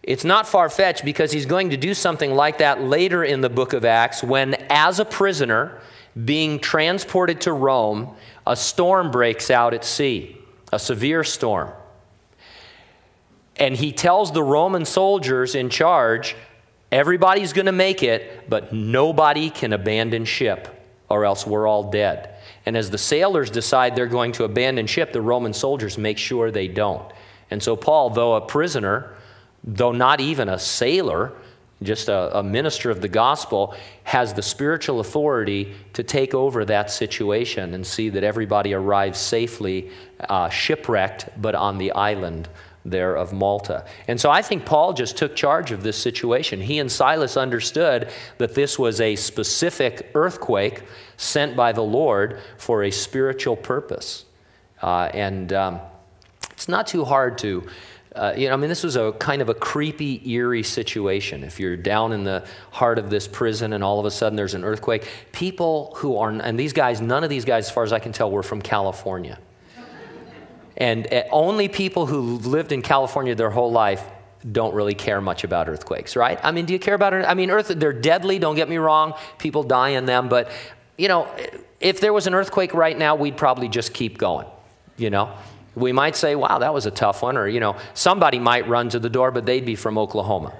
It's 0.02 0.24
not 0.24 0.48
far 0.48 0.70
fetched 0.70 1.04
because 1.04 1.32
he's 1.32 1.44
going 1.44 1.70
to 1.70 1.76
do 1.76 1.92
something 1.92 2.32
like 2.32 2.58
that 2.58 2.82
later 2.82 3.22
in 3.22 3.42
the 3.42 3.50
book 3.50 3.74
of 3.74 3.84
Acts 3.84 4.22
when, 4.22 4.54
as 4.70 4.98
a 4.98 5.04
prisoner 5.04 5.78
being 6.24 6.58
transported 6.58 7.42
to 7.42 7.52
Rome, 7.52 8.14
a 8.46 8.56
storm 8.56 9.10
breaks 9.10 9.50
out 9.50 9.74
at 9.74 9.84
sea, 9.84 10.38
a 10.72 10.78
severe 10.78 11.22
storm. 11.22 11.70
And 13.56 13.76
he 13.76 13.92
tells 13.92 14.32
the 14.32 14.42
Roman 14.42 14.86
soldiers 14.86 15.54
in 15.54 15.68
charge, 15.68 16.34
everybody's 16.90 17.52
going 17.52 17.66
to 17.66 17.72
make 17.72 18.02
it, 18.02 18.48
but 18.48 18.72
nobody 18.72 19.50
can 19.50 19.74
abandon 19.74 20.24
ship 20.24 20.79
or 21.10 21.24
else 21.24 21.46
we're 21.46 21.66
all 21.66 21.90
dead. 21.90 22.36
And 22.64 22.76
as 22.76 22.90
the 22.90 22.98
sailors 22.98 23.50
decide 23.50 23.96
they're 23.96 24.06
going 24.06 24.32
to 24.32 24.44
abandon 24.44 24.86
ship, 24.86 25.12
the 25.12 25.20
Roman 25.20 25.52
soldiers 25.52 25.98
make 25.98 26.18
sure 26.18 26.50
they 26.50 26.68
don't. 26.68 27.10
And 27.50 27.62
so, 27.62 27.74
Paul, 27.74 28.10
though 28.10 28.34
a 28.34 28.40
prisoner, 28.40 29.14
though 29.64 29.92
not 29.92 30.20
even 30.20 30.48
a 30.48 30.58
sailor, 30.58 31.32
just 31.82 32.08
a, 32.08 32.38
a, 32.38 32.42
minister 32.42 32.90
of 32.90 33.00
the 33.00 33.08
gospel, 33.08 33.74
has 34.04 34.34
the 34.34 34.42
spiritual 34.42 35.00
authority 35.00 35.74
to 35.94 36.02
take 36.02 36.34
over 36.34 36.64
that 36.66 36.90
situation 36.90 37.74
and 37.74 37.86
see 37.86 38.10
that 38.10 38.22
everybody 38.22 38.74
arrives 38.74 39.18
safely, 39.18 39.90
uh, 40.28 40.48
shipwrecked, 40.50 41.28
but 41.40 41.54
on 41.54 41.78
the 41.78 41.90
island 41.92 42.48
there 42.84 43.14
of 43.14 43.32
Malta. 43.32 43.84
And 44.08 44.20
so 44.20 44.30
I 44.30 44.42
think 44.42 44.64
Paul 44.64 44.92
just 44.92 45.16
took 45.16 45.36
charge 45.36 45.70
of 45.70 45.82
this 45.82 45.96
situation. 45.96 46.60
He 46.60 46.78
and 46.78 46.90
Silas 46.90 47.36
understood 47.36 48.08
that 48.38 48.54
this 48.54 48.78
was 48.78 49.00
a 49.00 49.16
specific 49.16 50.10
earthquake 50.14 50.82
sent 51.16 51.56
by 51.56 51.72
the 51.72 51.82
Lord 51.82 52.40
for 52.56 52.84
a 52.84 52.90
spiritual 52.90 53.56
purpose. 53.56 54.24
Uh, 54.82 55.10
and 55.12 55.52
um, 55.52 55.80
it's 56.52 56.68
not 56.68 56.86
too 56.86 57.04
hard 57.04 57.38
to. 57.38 57.66
Uh, 58.14 58.34
you 58.36 58.48
know, 58.48 58.54
I 58.54 58.56
mean, 58.56 58.68
this 58.68 58.82
was 58.82 58.96
a 58.96 59.12
kind 59.12 59.40
of 59.40 59.48
a 59.48 59.54
creepy, 59.54 60.28
eerie 60.28 60.64
situation. 60.64 61.44
If 61.44 61.60
you're 61.60 61.76
down 61.76 62.12
in 62.12 62.24
the 62.24 62.44
heart 62.72 62.98
of 62.98 63.08
this 63.08 63.28
prison 63.28 63.72
and 63.72 63.84
all 63.84 64.00
of 64.00 64.06
a 64.06 64.10
sudden 64.10 64.34
there's 64.34 64.54
an 64.54 64.64
earthquake, 64.64 65.06
people 65.30 65.92
who 65.96 66.16
are, 66.16 66.30
and 66.30 66.58
these 66.58 66.72
guys, 66.72 67.00
none 67.00 67.22
of 67.22 67.30
these 67.30 67.44
guys, 67.44 67.66
as 67.66 67.70
far 67.70 67.84
as 67.84 67.92
I 67.92 68.00
can 68.00 68.10
tell, 68.10 68.30
were 68.30 68.42
from 68.42 68.62
California. 68.62 69.38
And 70.80 71.12
uh, 71.12 71.24
only 71.30 71.68
people 71.68 72.06
who've 72.06 72.44
lived 72.46 72.72
in 72.72 72.80
California 72.80 73.34
their 73.34 73.50
whole 73.50 73.70
life 73.70 74.02
don't 74.50 74.74
really 74.74 74.94
care 74.94 75.20
much 75.20 75.44
about 75.44 75.68
earthquakes, 75.68 76.16
right? 76.16 76.40
I 76.42 76.50
mean, 76.50 76.64
do 76.64 76.72
you 76.72 76.78
care 76.78 76.94
about 76.94 77.12
it? 77.12 77.26
I 77.26 77.34
mean, 77.34 77.50
earth, 77.50 77.68
they're 77.68 77.92
deadly, 77.92 78.38
don't 78.38 78.56
get 78.56 78.70
me 78.70 78.78
wrong. 78.78 79.12
People 79.38 79.62
die 79.62 79.90
in 79.90 80.06
them. 80.06 80.30
But, 80.30 80.50
you 80.96 81.08
know, 81.08 81.28
if 81.78 82.00
there 82.00 82.14
was 82.14 82.26
an 82.26 82.34
earthquake 82.34 82.72
right 82.72 82.96
now, 82.96 83.14
we'd 83.14 83.36
probably 83.36 83.68
just 83.68 83.92
keep 83.92 84.16
going, 84.16 84.46
you 84.96 85.10
know? 85.10 85.30
We 85.74 85.92
might 85.92 86.16
say, 86.16 86.34
wow, 86.34 86.58
that 86.58 86.72
was 86.72 86.86
a 86.86 86.90
tough 86.90 87.22
one. 87.22 87.36
Or, 87.36 87.46
you 87.46 87.60
know, 87.60 87.76
somebody 87.92 88.38
might 88.38 88.66
run 88.66 88.88
to 88.88 88.98
the 88.98 89.10
door, 89.10 89.30
but 89.30 89.44
they'd 89.44 89.66
be 89.66 89.76
from 89.76 89.98
Oklahoma. 89.98 90.54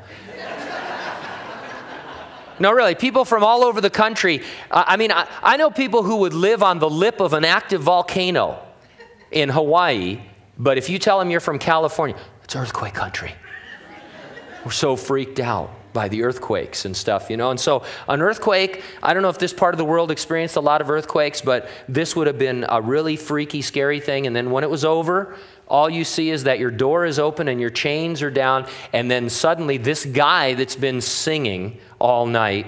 No, 2.59 2.73
really, 2.73 2.95
people 2.95 3.25
from 3.25 3.43
all 3.43 3.65
over 3.65 3.81
the 3.81 3.89
country. 3.89 4.43
I 4.71 4.99
mean, 4.99 5.11
I, 5.11 5.27
I 5.43 5.57
know 5.57 5.71
people 5.71 6.03
who 6.03 6.17
would 6.17 6.35
live 6.35 6.63
on 6.63 6.79
the 6.79 6.91
lip 6.91 7.19
of 7.19 7.33
an 7.33 7.47
active 7.47 7.81
volcano 7.81 8.61
in 9.31 9.49
Hawaii, 9.49 10.21
but 10.59 10.79
if 10.79 10.89
you 10.89 10.99
tell 10.99 11.19
them 11.19 11.31
you're 11.31 11.41
from 11.41 11.59
California, 11.59 12.17
it's 12.45 12.57
earthquake 12.57 12.95
country. 12.95 13.33
We're 14.65 14.73
so 14.73 14.97
freaked 14.97 15.41
out 15.41 15.71
by 15.93 16.09
the 16.09 16.23
earthquakes 16.23 16.85
and 16.85 16.97
stuff, 16.97 17.31
you 17.31 17.37
know. 17.37 17.51
And 17.51 17.59
so, 17.59 17.83
an 18.09 18.21
earthquake, 18.21 18.83
I 19.03 19.15
don't 19.15 19.23
know 19.23 19.29
if 19.29 19.39
this 19.39 19.53
part 19.53 19.75
of 19.75 19.79
the 19.79 19.85
world 19.85 20.11
experienced 20.11 20.57
a 20.57 20.61
lot 20.61 20.81
of 20.81 20.91
earthquakes, 20.91 21.41
but 21.41 21.69
this 21.89 22.15
would 22.15 22.27
have 22.27 22.39
been 22.39 22.65
a 22.69 22.81
really 22.81 23.17
freaky, 23.17 23.63
scary 23.63 24.01
thing. 24.01 24.27
And 24.27 24.35
then 24.35 24.51
when 24.51 24.65
it 24.65 24.71
was 24.71 24.85
over, 24.85 25.37
all 25.67 25.89
you 25.89 26.05
see 26.05 26.31
is 26.31 26.45
that 26.45 26.59
your 26.59 26.71
door 26.71 27.07
is 27.07 27.19
open 27.19 27.49
and 27.49 27.61
your 27.61 27.71
chains 27.71 28.23
are 28.23 28.31
down. 28.31 28.67
And 28.93 29.11
then 29.11 29.29
suddenly, 29.29 29.79
this 29.79 30.05
guy 30.05 30.55
that's 30.55 30.77
been 30.77 31.01
singing 31.01 31.79
all 31.99 32.27
night, 32.27 32.67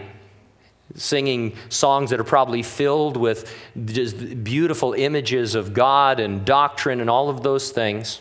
singing 0.94 1.56
songs 1.68 2.10
that 2.10 2.20
are 2.20 2.24
probably 2.24 2.62
filled 2.62 3.16
with 3.16 3.54
just 3.84 4.44
beautiful 4.44 4.92
images 4.92 5.54
of 5.54 5.72
God 5.72 6.20
and 6.20 6.44
doctrine 6.44 7.00
and 7.00 7.08
all 7.08 7.28
of 7.28 7.42
those 7.42 7.70
things 7.70 8.20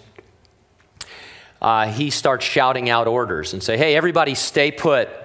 uh, 1.61 1.87
he 1.87 2.09
starts 2.09 2.43
shouting 2.43 2.89
out 2.89 3.07
orders 3.07 3.53
and 3.53 3.61
say, 3.61 3.77
hey, 3.77 3.95
everybody 3.95 4.35
stay 4.35 4.71
put. 4.71 5.09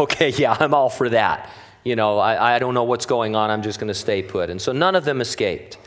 Okay, 0.00 0.30
yeah, 0.30 0.56
I'm 0.58 0.74
all 0.74 0.90
for 0.90 1.08
that. 1.10 1.48
You 1.84 1.94
know, 1.94 2.18
I, 2.18 2.56
I 2.56 2.58
don't 2.58 2.74
know 2.74 2.82
what's 2.82 3.06
going 3.06 3.36
on. 3.36 3.52
I'm 3.52 3.62
just 3.62 3.78
going 3.78 3.86
to 3.86 3.94
stay 3.94 4.20
put. 4.20 4.50
And 4.50 4.60
so 4.60 4.72
none 4.72 4.96
of 4.96 5.04
them 5.04 5.20
escaped. 5.20 5.78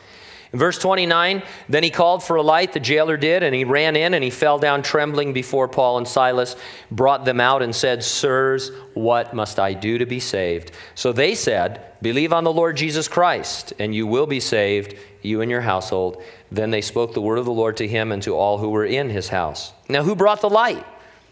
In 0.52 0.58
verse 0.58 0.80
29, 0.80 1.44
then 1.68 1.84
he 1.84 1.92
called 1.92 2.24
for 2.24 2.36
a 2.36 2.42
light, 2.42 2.74
the 2.74 2.80
jailer 2.80 3.18
did, 3.18 3.44
and 3.44 3.54
he 3.54 3.66
ran 3.66 3.96
in 3.96 4.16
and 4.16 4.24
he 4.24 4.32
fell 4.32 4.58
down 4.58 4.82
trembling 4.82 5.32
before 5.32 5.68
Paul 5.68 6.00
and 6.00 6.08
Silas, 6.08 6.56
brought 6.90 7.24
them 7.24 7.40
out 7.40 7.62
and 7.62 7.76
said, 7.76 8.04
Sirs, 8.04 8.72
what 8.96 9.36
must 9.36 9.60
I 9.60 9.74
do 9.74 10.00
to 10.00 10.08
be 10.08 10.20
saved? 10.20 10.72
So 10.96 11.14
they 11.14 11.36
said, 11.36 11.86
Believe 12.02 12.34
on 12.34 12.46
the 12.46 12.54
Lord 12.54 12.78
Jesus 12.78 13.08
Christ, 13.08 13.74
and 13.78 13.94
you 13.94 14.08
will 14.08 14.26
be 14.26 14.40
saved, 14.40 14.96
you 15.22 15.42
and 15.42 15.52
your 15.52 15.62
household. 15.62 16.24
Then 16.52 16.72
they 16.72 16.82
spoke 16.82 17.14
the 17.14 17.22
word 17.22 17.38
of 17.38 17.46
the 17.46 17.52
Lord 17.52 17.78
to 17.78 17.88
him 17.88 18.12
and 18.12 18.24
to 18.24 18.36
all 18.36 18.58
who 18.58 18.70
were 18.70 18.86
in 18.86 19.10
his 19.10 19.30
house. 19.30 19.74
Now, 19.88 20.04
who 20.04 20.16
brought 20.16 20.42
the 20.42 20.50
light? 20.50 20.86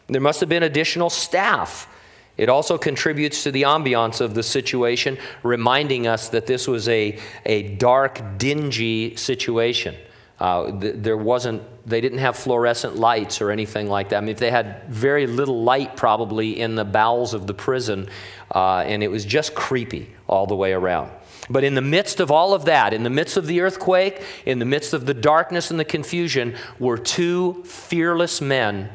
There 0.07 0.21
must 0.21 0.41
have 0.41 0.49
been 0.49 0.63
additional 0.63 1.09
staff. 1.09 1.87
It 2.37 2.49
also 2.49 2.77
contributes 2.77 3.43
to 3.43 3.51
the 3.51 3.63
ambiance 3.63 4.21
of 4.21 4.35
the 4.35 4.43
situation, 4.43 5.17
reminding 5.43 6.07
us 6.07 6.29
that 6.29 6.45
this 6.45 6.67
was 6.67 6.87
a, 6.87 7.19
a 7.45 7.63
dark, 7.75 8.37
dingy 8.37 9.15
situation. 9.15 9.95
Uh, 10.39 10.71
there 10.71 11.17
wasn't, 11.17 11.63
they 11.87 11.99
didn't 11.99 12.19
have 12.19 12.37
fluorescent 12.37 12.95
lights 12.95 13.41
or 13.41 13.49
anything 13.49 13.87
like 13.87 14.09
that. 14.09 14.17
I 14.17 14.21
mean, 14.21 14.29
if 14.29 14.37
they 14.37 14.51
had 14.51 14.83
very 14.87 15.25
little 15.25 15.63
light 15.63 15.97
probably 15.97 16.59
in 16.59 16.75
the 16.75 16.85
bowels 16.85 17.33
of 17.33 17.47
the 17.47 17.55
prison, 17.55 18.07
uh, 18.53 18.83
and 18.85 19.01
it 19.01 19.07
was 19.07 19.25
just 19.25 19.55
creepy 19.55 20.13
all 20.27 20.45
the 20.45 20.55
way 20.55 20.73
around. 20.73 21.11
But 21.49 21.63
in 21.63 21.73
the 21.73 21.81
midst 21.81 22.19
of 22.19 22.29
all 22.29 22.53
of 22.53 22.65
that, 22.65 22.93
in 22.93 23.01
the 23.03 23.09
midst 23.09 23.35
of 23.35 23.47
the 23.47 23.61
earthquake, 23.61 24.21
in 24.45 24.59
the 24.59 24.65
midst 24.65 24.93
of 24.93 25.07
the 25.07 25.13
darkness 25.13 25.71
and 25.71 25.79
the 25.79 25.85
confusion, 25.85 26.55
were 26.77 26.97
two 26.97 27.63
fearless 27.63 28.39
men 28.39 28.89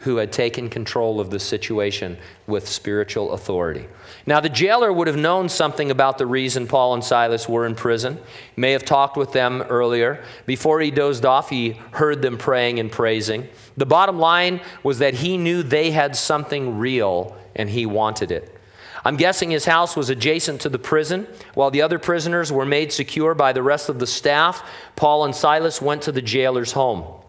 who 0.00 0.16
had 0.16 0.32
taken 0.32 0.70
control 0.70 1.20
of 1.20 1.30
the 1.30 1.38
situation 1.38 2.16
with 2.46 2.66
spiritual 2.66 3.32
authority. 3.32 3.86
Now, 4.24 4.40
the 4.40 4.48
jailer 4.48 4.90
would 4.90 5.06
have 5.06 5.16
known 5.16 5.50
something 5.50 5.90
about 5.90 6.16
the 6.16 6.26
reason 6.26 6.66
Paul 6.66 6.94
and 6.94 7.04
Silas 7.04 7.46
were 7.46 7.66
in 7.66 7.74
prison. 7.74 8.18
He 8.54 8.60
may 8.60 8.72
have 8.72 8.84
talked 8.84 9.18
with 9.18 9.32
them 9.32 9.60
earlier. 9.62 10.24
Before 10.46 10.80
he 10.80 10.90
dozed 10.90 11.26
off, 11.26 11.50
he 11.50 11.78
heard 11.92 12.22
them 12.22 12.38
praying 12.38 12.80
and 12.80 12.90
praising. 12.90 13.48
The 13.76 13.86
bottom 13.86 14.18
line 14.18 14.62
was 14.82 15.00
that 15.00 15.14
he 15.14 15.36
knew 15.36 15.62
they 15.62 15.90
had 15.90 16.16
something 16.16 16.78
real 16.78 17.36
and 17.54 17.68
he 17.68 17.84
wanted 17.84 18.30
it. 18.30 18.56
I'm 19.04 19.16
guessing 19.16 19.50
his 19.50 19.66
house 19.66 19.96
was 19.96 20.08
adjacent 20.08 20.62
to 20.62 20.70
the 20.70 20.78
prison. 20.78 21.26
While 21.54 21.70
the 21.70 21.82
other 21.82 21.98
prisoners 21.98 22.50
were 22.50 22.66
made 22.66 22.90
secure 22.90 23.34
by 23.34 23.52
the 23.52 23.62
rest 23.62 23.90
of 23.90 23.98
the 23.98 24.06
staff, 24.06 24.66
Paul 24.96 25.24
and 25.24 25.34
Silas 25.34 25.82
went 25.82 26.02
to 26.02 26.12
the 26.12 26.22
jailer's 26.22 26.72
home. 26.72 27.19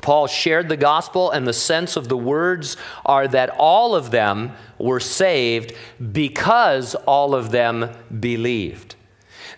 Paul 0.00 0.26
shared 0.26 0.68
the 0.68 0.76
gospel, 0.76 1.30
and 1.30 1.46
the 1.46 1.52
sense 1.52 1.96
of 1.96 2.08
the 2.08 2.16
words 2.16 2.76
are 3.04 3.28
that 3.28 3.50
all 3.50 3.94
of 3.94 4.10
them 4.10 4.52
were 4.78 5.00
saved 5.00 5.74
because 6.12 6.94
all 6.94 7.34
of 7.34 7.50
them 7.50 7.90
believed. 8.20 8.96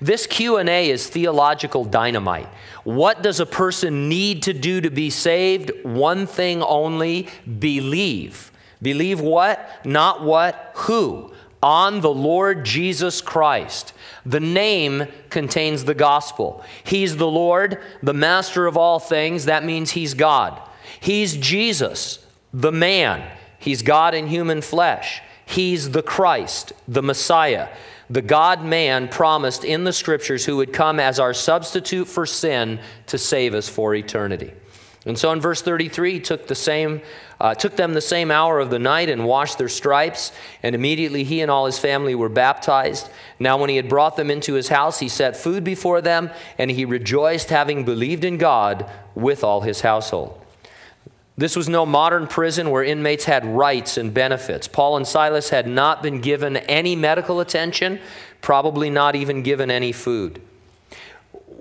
This 0.01 0.27
Q&A 0.27 0.91
is 0.91 1.09
theological 1.09 1.85
dynamite. 1.85 2.49
What 2.83 3.23
does 3.23 3.39
a 3.41 3.47
person 3.47 4.09
need 4.09 4.43
to 4.43 4.53
do 4.53 4.81
to 4.81 4.91
be 4.91 5.09
saved? 5.09 5.71
One 5.85 6.27
thing 6.27 6.63
only, 6.63 7.29
believe. 7.59 8.51
Believe 8.83 9.21
what? 9.21 9.87
Not 9.87 10.23
what, 10.23 10.73
who 10.75 11.33
on 11.63 12.03
the 12.03 12.13
Lord 12.13 12.63
Jesus 12.63 13.23
Christ. 13.23 13.94
The 14.27 14.41
name 14.41 15.07
contains 15.31 15.85
the 15.85 15.95
gospel. 15.95 16.65
He's 16.83 17.17
the 17.17 17.31
Lord, 17.31 17.83
the 18.03 18.15
master 18.15 18.67
of 18.67 18.77
all 18.77 18.99
things. 18.99 19.45
That 19.45 19.65
means 19.65 19.91
he's 19.91 20.15
God. 20.15 20.61
He's 21.01 21.37
Jesus, 21.37 22.25
the 22.53 22.73
man. 22.73 23.31
He's 23.59 23.83
God 23.83 24.15
in 24.15 24.27
human 24.27 24.63
flesh. 24.63 25.21
He's 25.47 25.91
the 25.91 26.03
Christ, 26.03 26.73
the 26.89 27.03
Messiah, 27.03 27.69
the 28.09 28.23
God 28.23 28.65
man 28.65 29.09
promised 29.09 29.65
in 29.65 29.85
the 29.85 29.93
scriptures 29.93 30.45
who 30.45 30.57
would 30.59 30.73
come 30.73 31.01
as 31.01 31.19
our 31.19 31.35
substitute 31.35 32.07
for 32.07 32.27
sin 32.27 32.81
to 33.07 33.19
save 33.19 33.55
us 33.55 33.69
for 33.69 33.95
eternity. 33.95 34.53
And 35.07 35.19
so 35.19 35.33
in 35.33 35.41
verse 35.41 35.61
33, 35.61 36.15
he 36.15 36.21
took, 36.21 36.47
the 36.47 36.55
same, 36.55 37.03
uh, 37.39 37.55
took 37.55 37.77
them 37.77 37.93
the 37.93 38.01
same 38.01 38.31
hour 38.31 38.59
of 38.59 38.71
the 38.71 38.79
night 38.79 39.11
and 39.11 39.27
washed 39.27 39.59
their 39.59 39.69
stripes, 39.69 40.33
and 40.63 40.75
immediately 40.75 41.25
he 41.25 41.43
and 41.43 41.51
all 41.51 41.67
his 41.67 41.79
family 41.79 42.15
were 42.15 42.31
baptized. 42.31 43.11
Now, 43.39 43.59
when 43.59 43.69
he 43.69 43.77
had 43.77 43.89
brought 43.89 44.17
them 44.17 44.31
into 44.31 44.55
his 44.55 44.69
house, 44.69 45.01
he 45.01 45.09
set 45.09 45.37
food 45.37 45.63
before 45.63 46.01
them, 46.01 46.31
and 46.57 46.71
he 46.71 46.87
rejoiced, 46.87 47.51
having 47.51 47.85
believed 47.85 48.25
in 48.25 48.39
God 48.39 48.91
with 49.15 49.45
all 49.45 49.61
his 49.61 49.83
household. 49.83 50.41
This 51.37 51.57
was 51.57 51.69
no 51.69 51.85
modern 51.85 52.27
prison 52.27 52.71
where 52.71 52.85
inmates 52.85 53.25
had 53.25 53.45
rights 53.45 53.99
and 53.99 54.15
benefits. 54.15 54.69
Paul 54.69 54.97
and 54.97 55.07
Silas 55.07 55.51
had 55.51 55.67
not 55.67 56.03
been 56.03 56.21
given 56.21 56.57
any 56.57 56.95
medical 56.95 57.41
attention, 57.41 57.99
probably 58.41 58.89
not 58.89 59.17
even 59.17 59.43
given 59.43 59.71
any 59.71 59.91
food. 59.91 60.41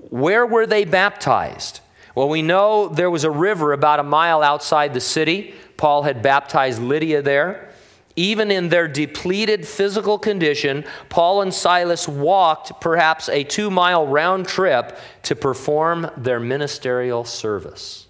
Where 0.09 0.45
were 0.45 0.67
they 0.67 0.85
baptized? 0.85 1.79
Well, 2.15 2.29
we 2.29 2.41
know 2.41 2.87
there 2.89 3.09
was 3.09 3.23
a 3.23 3.31
river 3.31 3.73
about 3.73 3.99
a 3.99 4.03
mile 4.03 4.43
outside 4.43 4.93
the 4.93 4.99
city. 4.99 5.55
Paul 5.77 6.03
had 6.03 6.21
baptized 6.21 6.81
Lydia 6.81 7.21
there. 7.21 7.69
Even 8.15 8.51
in 8.51 8.69
their 8.69 8.87
depleted 8.87 9.67
physical 9.67 10.19
condition, 10.19 10.85
Paul 11.09 11.41
and 11.41 11.51
Silas 11.51 12.07
walked 12.07 12.79
perhaps 12.79 13.27
a 13.29 13.43
two 13.43 13.71
mile 13.71 14.05
round 14.05 14.47
trip 14.47 14.99
to 15.23 15.35
perform 15.35 16.11
their 16.15 16.39
ministerial 16.39 17.23
service. 17.23 18.05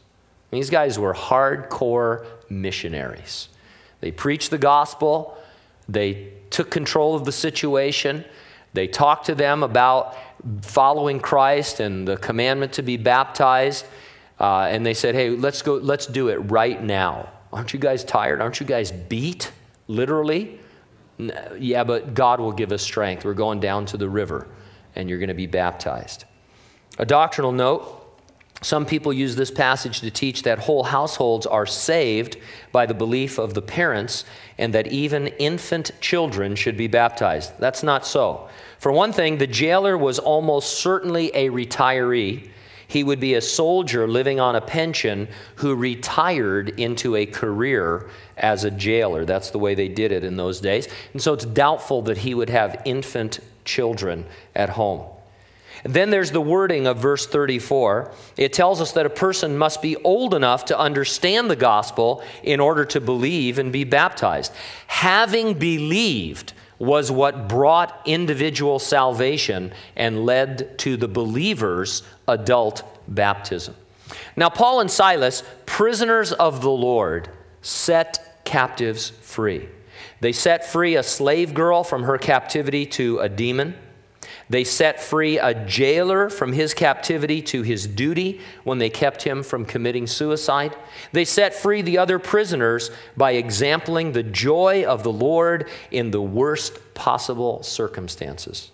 These 0.52 0.70
guys 0.70 1.00
were 1.00 1.14
hardcore 1.14 2.26
missionaries. 2.50 3.48
They 4.02 4.12
preached 4.12 4.52
the 4.52 4.58
gospel, 4.58 5.38
they 5.88 6.34
took 6.50 6.70
control 6.70 7.16
of 7.16 7.24
the 7.24 7.32
situation, 7.32 8.26
they 8.74 8.88
talked 8.88 9.28
to 9.28 9.36
them 9.36 9.64
about 9.64 10.16
following 10.62 11.20
Christ 11.20 11.80
and 11.80 12.08
the 12.08 12.18
commandment 12.18 12.74
to 12.74 12.82
be 12.82 12.98
baptized. 12.98 13.86
Uh, 14.40 14.68
and 14.70 14.86
they 14.86 14.94
said, 14.94 15.16
hey, 15.16 15.30
let's 15.30 15.62
go, 15.62 15.76
let's 15.76 16.06
do 16.06 16.30
it 16.30 16.38
right 16.38 16.84
now. 16.84 17.30
Aren't 17.54 17.72
you 17.74 17.80
guys 17.80 18.04
tired? 18.04 18.42
Aren't 18.42 18.60
you 18.60 18.66
guys 18.66 18.92
beat, 18.92 19.52
literally? 19.88 20.60
Yeah, 21.58 21.84
but 21.84 22.16
God 22.16 22.40
will 22.40 22.52
give 22.52 22.72
us 22.72 22.82
strength. 22.82 23.24
We're 23.24 23.36
going 23.36 23.60
down 23.60 23.86
to 23.88 23.98
the 23.98 24.10
river, 24.10 24.48
and 24.96 25.08
you're 25.08 25.20
going 25.20 25.28
to 25.28 25.36
be 25.36 25.48
baptized. 25.48 26.26
A 26.98 27.06
doctrinal 27.06 27.52
note 27.52 28.03
some 28.64 28.86
people 28.86 29.12
use 29.12 29.36
this 29.36 29.52
passage 29.52 30.00
to 30.00 30.10
teach 30.10 30.44
that 30.44 30.60
whole 30.60 30.84
households 30.84 31.46
are 31.46 31.66
saved 31.66 32.38
by 32.72 32.86
the 32.86 32.94
belief 32.94 33.38
of 33.38 33.54
the 33.54 33.62
parents 33.62 34.24
and 34.58 34.74
that 34.74 34.88
even 34.88 35.28
infant 35.28 35.92
children 36.00 36.56
should 36.56 36.78
be 36.78 36.88
baptized. 36.88 37.54
That's 37.60 37.84
not 37.84 38.06
so. 38.06 38.48
For 38.80 38.92
one 38.92 39.12
thing, 39.12 39.38
the 39.38 39.48
jailer 39.48 39.98
was 39.98 40.18
almost 40.18 40.80
certainly 40.80 41.30
a 41.36 41.50
retiree. 41.50 42.50
He 42.88 43.04
would 43.04 43.20
be 43.20 43.34
a 43.34 43.42
soldier 43.42 44.08
living 44.08 44.40
on 44.40 44.56
a 44.56 44.62
pension 44.62 45.28
who 45.56 45.76
retired 45.76 46.80
into 46.80 47.16
a 47.16 47.26
career 47.26 48.10
as 48.38 48.64
a 48.64 48.72
jailer. 48.72 49.26
That's 49.26 49.50
the 49.50 49.60
way 49.60 49.76
they 49.76 49.88
did 49.90 50.12
it 50.12 50.24
in 50.24 50.38
those 50.38 50.62
days. 50.62 50.88
And 51.12 51.22
so 51.22 51.34
it's 51.34 51.46
doubtful 51.46 52.02
that 52.04 52.20
he 52.20 52.34
would 52.34 52.50
have 52.50 52.82
infant 52.86 53.40
children 53.66 54.26
at 54.56 54.70
home. 54.70 55.13
Then 55.84 56.10
there's 56.10 56.32
the 56.32 56.42
wording 56.42 56.88
of 56.88 56.98
verse 56.98 57.28
34. 57.28 58.12
It 58.38 58.54
tells 58.54 58.80
us 58.82 58.94
that 58.94 59.06
a 59.06 59.10
person 59.10 59.58
must 59.58 59.82
be 59.82 59.96
old 59.98 60.34
enough 60.34 60.66
to 60.66 60.80
understand 60.80 61.50
the 61.50 61.56
gospel 61.56 62.24
in 62.42 62.60
order 62.60 62.86
to 62.86 63.02
believe 63.02 63.60
and 63.60 63.72
be 63.72 63.84
baptized. 63.84 64.54
Having 64.88 65.56
believed, 65.56 66.54
was 66.80 67.10
what 67.10 67.48
brought 67.48 68.02
individual 68.06 68.78
salvation 68.78 69.72
and 69.96 70.26
led 70.26 70.78
to 70.78 70.98
the 70.98 71.08
believer's 71.08 72.04
adult 72.28 72.84
baptism. 73.08 73.74
Now, 74.36 74.50
Paul 74.50 74.82
and 74.82 74.92
Silas, 74.92 75.44
prisoners 75.66 76.34
of 76.34 76.62
the 76.62 76.72
Lord, 76.72 77.30
set 77.62 78.42
captives 78.44 79.10
free. 79.10 79.70
They 80.20 80.34
set 80.34 80.66
free 80.66 80.96
a 80.96 81.04
slave 81.04 81.54
girl 81.54 81.84
from 81.84 82.04
her 82.04 82.18
captivity 82.18 82.86
to 82.88 83.20
a 83.20 83.30
demon. 83.30 83.76
They 84.50 84.64
set 84.64 85.02
free 85.02 85.38
a 85.38 85.54
jailer 85.66 86.30
from 86.30 86.54
his 86.54 86.74
captivity 86.74 87.42
to 87.44 87.62
his 87.62 87.88
duty 87.88 88.42
when 88.64 88.78
they 88.78 88.90
kept 88.90 89.24
him 89.24 89.42
from 89.42 89.66
committing 89.66 90.06
suicide. 90.06 90.76
They 91.12 91.26
set 91.26 91.54
free 91.54 91.82
the 91.82 91.98
other 91.98 92.20
prisoners 92.20 92.92
by 93.16 93.32
exempling 93.32 94.12
the 94.12 94.24
joy 94.24 94.84
of 94.84 95.04
the 95.04 95.12
Lord 95.12 95.70
in 95.92 96.12
the 96.12 96.22
worst 96.22 96.94
possible 96.94 97.64
circumstances. 97.64 98.72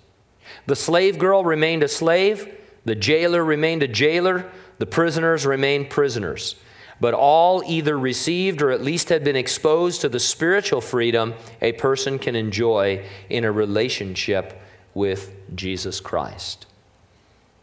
The 0.66 0.76
slave 0.76 1.20
girl 1.20 1.44
remained 1.44 1.84
a 1.84 1.88
slave, 1.88 2.52
the 2.86 2.96
jailer 2.96 3.44
remained 3.46 3.84
a 3.84 3.88
jailer, 3.88 4.50
the 4.80 4.88
prisoners 4.88 5.46
remained 5.46 5.90
prisoners. 5.90 6.56
But 7.00 7.14
all 7.14 7.64
either 7.66 7.98
received 7.98 8.62
or 8.62 8.72
at 8.72 8.82
least 8.82 9.10
had 9.10 9.24
been 9.24 9.36
exposed 9.36 10.02
to 10.02 10.10
the 10.10 10.20
spiritual 10.20 10.82
freedom 10.82 11.34
a 11.62 11.74
person 11.74 12.20
can 12.20 12.36
enjoy 12.36 13.06
in 13.30 13.46
a 13.46 13.52
relationship 13.52 14.62
with 14.94 15.32
Jesus 15.56 16.00
Christ. 16.00 16.66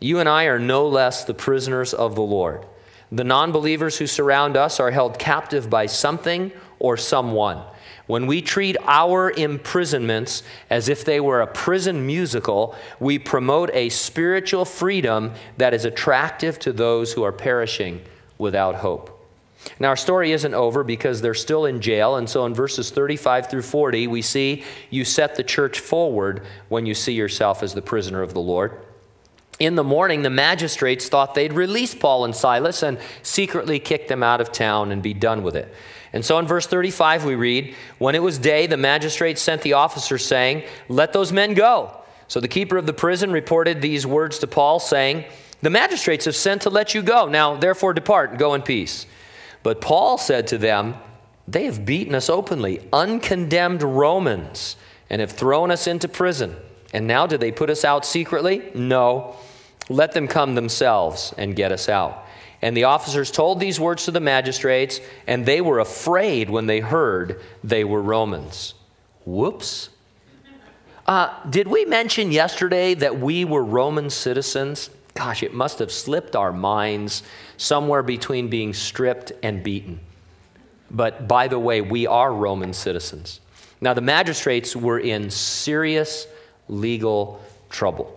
You 0.00 0.18
and 0.18 0.28
I 0.28 0.44
are 0.44 0.58
no 0.58 0.86
less 0.86 1.24
the 1.24 1.34
prisoners 1.34 1.94
of 1.94 2.14
the 2.14 2.22
Lord. 2.22 2.66
The 3.10 3.24
non 3.24 3.52
believers 3.52 3.98
who 3.98 4.06
surround 4.06 4.56
us 4.56 4.80
are 4.80 4.90
held 4.90 5.18
captive 5.18 5.70
by 5.70 5.86
something 5.86 6.52
or 6.78 6.96
someone. 6.96 7.62
When 8.06 8.26
we 8.26 8.40
treat 8.40 8.76
our 8.84 9.30
imprisonments 9.30 10.42
as 10.70 10.88
if 10.88 11.04
they 11.04 11.18
were 11.18 11.40
a 11.40 11.46
prison 11.46 12.06
musical, 12.06 12.76
we 13.00 13.18
promote 13.18 13.70
a 13.72 13.88
spiritual 13.88 14.64
freedom 14.64 15.32
that 15.56 15.74
is 15.74 15.84
attractive 15.84 16.58
to 16.60 16.72
those 16.72 17.12
who 17.12 17.24
are 17.24 17.32
perishing 17.32 18.02
without 18.38 18.76
hope. 18.76 19.15
Now, 19.78 19.88
our 19.88 19.96
story 19.96 20.32
isn't 20.32 20.54
over 20.54 20.84
because 20.84 21.20
they're 21.20 21.34
still 21.34 21.66
in 21.66 21.80
jail. 21.80 22.16
And 22.16 22.28
so 22.28 22.46
in 22.46 22.54
verses 22.54 22.90
35 22.90 23.50
through 23.50 23.62
40, 23.62 24.06
we 24.06 24.22
see 24.22 24.64
you 24.90 25.04
set 25.04 25.34
the 25.34 25.42
church 25.42 25.80
forward 25.80 26.44
when 26.68 26.86
you 26.86 26.94
see 26.94 27.12
yourself 27.12 27.62
as 27.62 27.74
the 27.74 27.82
prisoner 27.82 28.22
of 28.22 28.32
the 28.32 28.40
Lord. 28.40 28.78
In 29.58 29.74
the 29.74 29.84
morning, 29.84 30.22
the 30.22 30.30
magistrates 30.30 31.08
thought 31.08 31.34
they'd 31.34 31.52
release 31.52 31.94
Paul 31.94 32.26
and 32.26 32.36
Silas 32.36 32.82
and 32.82 32.98
secretly 33.22 33.78
kick 33.78 34.06
them 34.08 34.22
out 34.22 34.40
of 34.40 34.52
town 34.52 34.92
and 34.92 35.02
be 35.02 35.14
done 35.14 35.42
with 35.42 35.56
it. 35.56 35.74
And 36.12 36.24
so 36.24 36.38
in 36.38 36.46
verse 36.46 36.66
35, 36.66 37.24
we 37.24 37.34
read 37.34 37.74
When 37.98 38.14
it 38.14 38.22
was 38.22 38.38
day, 38.38 38.66
the 38.66 38.76
magistrates 38.76 39.40
sent 39.40 39.62
the 39.62 39.72
officers, 39.72 40.24
saying, 40.24 40.64
Let 40.88 41.12
those 41.12 41.32
men 41.32 41.54
go. 41.54 42.02
So 42.28 42.40
the 42.40 42.48
keeper 42.48 42.76
of 42.76 42.86
the 42.86 42.92
prison 42.92 43.32
reported 43.32 43.80
these 43.80 44.06
words 44.06 44.38
to 44.40 44.46
Paul, 44.46 44.78
saying, 44.78 45.24
The 45.62 45.70
magistrates 45.70 46.26
have 46.26 46.36
sent 46.36 46.62
to 46.62 46.70
let 46.70 46.94
you 46.94 47.02
go. 47.02 47.26
Now, 47.26 47.56
therefore, 47.56 47.94
depart 47.94 48.30
and 48.30 48.38
go 48.38 48.54
in 48.54 48.62
peace. 48.62 49.06
But 49.66 49.80
Paul 49.80 50.16
said 50.16 50.46
to 50.46 50.58
them, 50.58 50.94
They 51.48 51.64
have 51.64 51.84
beaten 51.84 52.14
us 52.14 52.30
openly, 52.30 52.88
uncondemned 52.92 53.82
Romans, 53.82 54.76
and 55.10 55.20
have 55.20 55.32
thrown 55.32 55.72
us 55.72 55.88
into 55.88 56.06
prison. 56.06 56.54
And 56.92 57.08
now 57.08 57.26
do 57.26 57.36
they 57.36 57.50
put 57.50 57.68
us 57.68 57.84
out 57.84 58.06
secretly? 58.06 58.70
No. 58.76 59.34
Let 59.88 60.12
them 60.12 60.28
come 60.28 60.54
themselves 60.54 61.34
and 61.36 61.56
get 61.56 61.72
us 61.72 61.88
out. 61.88 62.26
And 62.62 62.76
the 62.76 62.84
officers 62.84 63.32
told 63.32 63.58
these 63.58 63.80
words 63.80 64.04
to 64.04 64.12
the 64.12 64.20
magistrates, 64.20 65.00
and 65.26 65.44
they 65.44 65.60
were 65.60 65.80
afraid 65.80 66.48
when 66.48 66.66
they 66.66 66.78
heard 66.78 67.40
they 67.64 67.82
were 67.82 68.00
Romans. 68.00 68.74
Whoops. 69.24 69.88
Uh, 71.08 71.34
did 71.50 71.66
we 71.66 71.84
mention 71.86 72.30
yesterday 72.30 72.94
that 72.94 73.18
we 73.18 73.44
were 73.44 73.64
Roman 73.64 74.10
citizens? 74.10 74.90
Gosh, 75.14 75.42
it 75.42 75.54
must 75.54 75.80
have 75.80 75.90
slipped 75.90 76.36
our 76.36 76.52
minds 76.52 77.24
somewhere 77.56 78.02
between 78.02 78.48
being 78.48 78.72
stripped 78.72 79.32
and 79.42 79.62
beaten. 79.62 80.00
But 80.90 81.26
by 81.26 81.48
the 81.48 81.58
way, 81.58 81.80
we 81.80 82.06
are 82.06 82.32
Roman 82.32 82.72
citizens. 82.72 83.40
Now, 83.80 83.94
the 83.94 84.00
magistrates 84.00 84.74
were 84.74 84.98
in 84.98 85.30
serious 85.30 86.26
legal 86.68 87.42
trouble. 87.68 88.12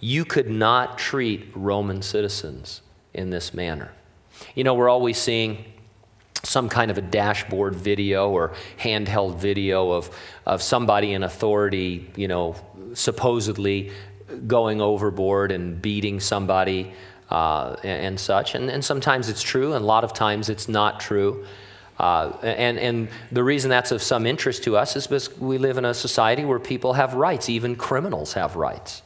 You 0.00 0.24
could 0.24 0.48
not 0.48 0.98
treat 0.98 1.48
Roman 1.54 2.02
citizens 2.02 2.80
in 3.14 3.30
this 3.30 3.52
manner. 3.52 3.92
You 4.54 4.64
know, 4.64 4.74
we're 4.74 4.88
always 4.88 5.18
seeing 5.18 5.64
some 6.42 6.68
kind 6.68 6.90
of 6.90 6.98
a 6.98 7.02
dashboard 7.02 7.74
video 7.76 8.30
or 8.30 8.52
handheld 8.78 9.36
video 9.36 9.92
of, 9.92 10.10
of 10.44 10.60
somebody 10.60 11.12
in 11.12 11.22
authority, 11.22 12.10
you 12.16 12.26
know, 12.26 12.56
supposedly 12.94 13.92
going 14.46 14.80
overboard 14.80 15.52
and 15.52 15.80
beating 15.80 16.18
somebody 16.18 16.92
uh, 17.32 17.76
and, 17.82 18.06
and, 18.06 18.20
such. 18.20 18.54
And, 18.54 18.68
and 18.68 18.84
sometimes 18.84 19.30
it's 19.30 19.40
true, 19.42 19.72
and 19.72 19.82
a 19.82 19.86
lot 19.86 20.04
of 20.04 20.12
times 20.12 20.50
it's 20.50 20.68
not 20.68 21.00
true. 21.00 21.46
Uh, 21.98 22.36
and, 22.42 22.78
and 22.78 23.08
the 23.30 23.42
reason 23.42 23.70
that's 23.70 23.90
of 23.90 24.02
some 24.02 24.26
interest 24.26 24.64
to 24.64 24.76
us 24.76 24.96
is 24.96 25.06
because 25.06 25.38
we 25.38 25.56
live 25.56 25.78
in 25.78 25.86
a 25.86 25.94
society 25.94 26.44
where 26.44 26.58
people 26.58 26.92
have 26.92 27.14
rights, 27.14 27.48
even 27.48 27.74
criminals 27.74 28.34
have 28.34 28.54
rights. 28.56 29.00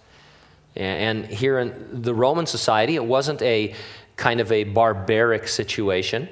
And, 0.75 1.25
and 1.25 1.33
here 1.33 1.61
in 1.61 2.03
the 2.03 2.15
Roman 2.15 2.47
society, 2.47 2.97
it 2.97 3.05
wasn't 3.05 3.43
a 3.43 3.75
kind 4.17 4.41
of 4.41 4.51
a 4.51 4.65
barbaric 4.65 5.47
situation. 5.47 6.29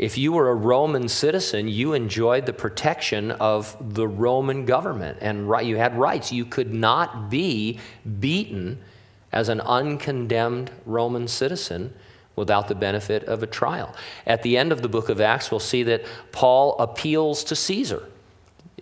If 0.00 0.18
you 0.18 0.32
were 0.32 0.50
a 0.50 0.54
Roman 0.54 1.08
citizen, 1.08 1.68
you 1.68 1.92
enjoyed 1.92 2.46
the 2.46 2.52
protection 2.52 3.30
of 3.30 3.76
the 3.94 4.08
Roman 4.08 4.66
government 4.66 5.18
and 5.20 5.48
you 5.64 5.76
had 5.76 5.96
rights. 5.96 6.32
You 6.32 6.44
could 6.44 6.74
not 6.74 7.30
be 7.30 7.78
beaten 8.18 8.78
as 9.32 9.48
an 9.48 9.60
uncondemned 9.60 10.70
Roman 10.84 11.28
citizen 11.28 11.92
without 12.36 12.68
the 12.68 12.74
benefit 12.74 13.24
of 13.24 13.42
a 13.42 13.46
trial. 13.46 13.94
At 14.26 14.42
the 14.42 14.56
end 14.56 14.72
of 14.72 14.82
the 14.82 14.88
book 14.88 15.08
of 15.08 15.20
Acts, 15.20 15.50
we'll 15.50 15.60
see 15.60 15.82
that 15.84 16.04
Paul 16.32 16.76
appeals 16.78 17.44
to 17.44 17.56
Caesar. 17.56 18.02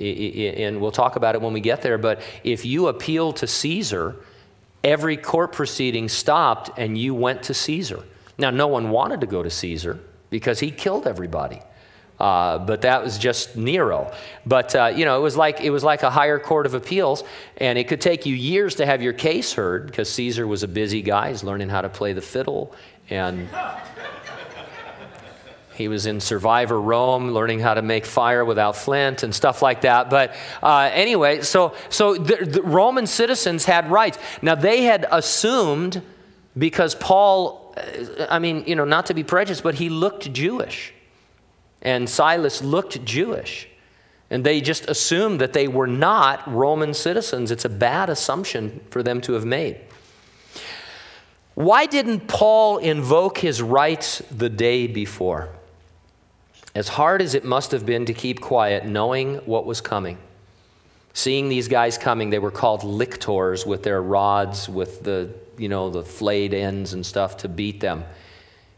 And 0.01 0.81
we'll 0.81 0.91
talk 0.91 1.15
about 1.15 1.37
it 1.37 1.41
when 1.41 1.53
we 1.53 1.61
get 1.61 1.83
there, 1.83 1.99
but 1.99 2.21
if 2.43 2.65
you 2.65 2.89
appeal 2.89 3.33
to 3.35 3.47
Caesar, 3.47 4.17
every 4.83 5.17
court 5.17 5.53
proceeding 5.53 6.09
stopped 6.09 6.71
and 6.77 6.99
you 6.99 7.15
went 7.15 7.45
to 7.45 7.55
Caesar. 7.55 8.03
Now, 8.37 8.51
no 8.51 8.67
one 8.67 8.91
wanted 8.91 9.21
to 9.21 9.29
go 9.29 9.45
to 9.45 9.51
Caesar 9.51 10.01
because 10.31 10.59
he 10.59 10.73
killed 10.73 11.07
everybody. 11.07 11.61
Uh, 12.19 12.59
but 12.59 12.83
that 12.83 13.03
was 13.03 13.19
just 13.19 13.57
Nero. 13.57 14.13
But 14.47 14.75
uh, 14.75 14.93
you 14.95 15.05
know, 15.05 15.19
it 15.19 15.23
was 15.23 15.37
like 15.37 15.61
it 15.61 15.71
was 15.71 15.83
like 15.83 16.03
a 16.05 16.11
higher 16.11 16.39
court 16.39 16.65
of 16.67 16.75
appeals, 16.75 17.25
and 17.57 17.77
it 17.79 17.89
could 17.89 18.01
take 18.01 18.25
you 18.25 18.35
years 18.35 18.77
to 18.77 18.87
have 18.87 19.03
your 19.03 19.13
case 19.13 19.53
heard 19.53 19.87
because 19.87 20.09
Caesar 20.13 20.47
was 20.47 20.63
a 20.63 20.69
busy 20.69 21.03
guy. 21.03 21.31
He's 21.31 21.43
learning 21.43 21.71
how 21.71 21.81
to 21.81 21.89
play 21.89 22.13
the 22.13 22.23
fiddle, 22.23 22.73
and 23.11 23.49
he 25.75 25.89
was 25.89 26.07
in 26.07 26.21
Survivor 26.21 26.81
Rome, 26.81 27.33
learning 27.33 27.59
how 27.59 27.75
to 27.75 27.83
make 27.83 28.07
fire 28.07 28.45
without 28.45 28.77
flint 28.77 29.25
and 29.25 29.35
stuff 29.35 29.61
like 29.61 29.81
that. 29.81 30.09
But 30.09 30.37
uh, 30.63 30.91
anyway, 30.93 31.43
so 31.43 31.75
so 31.89 32.15
the, 32.15 32.47
the 32.47 32.63
Roman 32.63 33.09
citizens 33.09 33.65
had 33.65 33.91
rights. 33.91 34.19
Now 34.41 34.55
they 34.55 34.83
had 34.83 35.05
assumed 35.11 36.01
because 36.57 36.95
Paul 36.95 37.65
I 38.31 38.39
mean, 38.39 38.65
you 38.67 38.77
know, 38.77 38.85
not 38.85 39.07
to 39.07 39.15
be 39.15 39.25
prejudiced, 39.25 39.65
but 39.65 39.75
he 39.75 39.89
looked 39.89 40.33
Jewish. 40.33 40.94
And 41.85 42.09
Silas 42.09 42.63
looked 42.63 43.05
Jewish. 43.05 43.69
And 44.31 44.43
they 44.43 44.61
just 44.61 44.89
assumed 44.89 45.41
that 45.41 45.53
they 45.53 45.69
were 45.69 45.87
not 45.87 46.51
Roman 46.53 46.95
citizens. 46.95 47.51
It's 47.51 47.65
a 47.65 47.69
bad 47.69 48.09
assumption 48.09 48.81
for 48.91 49.03
them 49.03 49.21
to 49.23 49.35
have 49.35 49.45
made. 49.45 49.79
Why 51.55 51.87
didn't 51.87 52.27
Paul 52.27 52.79
invoke 52.79 53.39
his 53.39 53.63
rights 53.63 54.23
the 54.31 54.49
day 54.49 54.87
before? 54.87 55.51
As 56.75 56.89
hard 56.89 57.23
as 57.23 57.35
it 57.35 57.45
must 57.45 57.71
have 57.71 57.87
been 57.87 58.07
to 58.07 58.15
keep 58.15 58.41
quiet, 58.41 58.87
knowing 58.87 59.37
what 59.47 59.67
was 59.67 59.81
coming. 59.81 60.19
Seeing 61.13 61.49
these 61.49 61.69
guys 61.69 61.97
coming, 61.97 62.31
they 62.31 62.41
were 62.41 62.51
called 62.51 62.83
lictors 62.83 63.65
with 63.65 63.85
their 63.85 64.03
rods, 64.03 64.69
with 64.69 65.05
the 65.05 65.33
you 65.59 65.69
know, 65.69 65.91
the 65.91 66.03
flayed 66.03 66.55
ends 66.55 66.93
and 66.93 67.05
stuff 67.05 67.37
to 67.39 67.49
beat 67.49 67.81
them. 67.81 68.05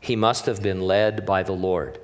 He 0.01 0.17
must 0.17 0.47
have 0.47 0.63
been 0.63 0.81
led 0.81 1.27
by 1.27 1.43
the 1.43 1.53
Lord. 1.53 1.99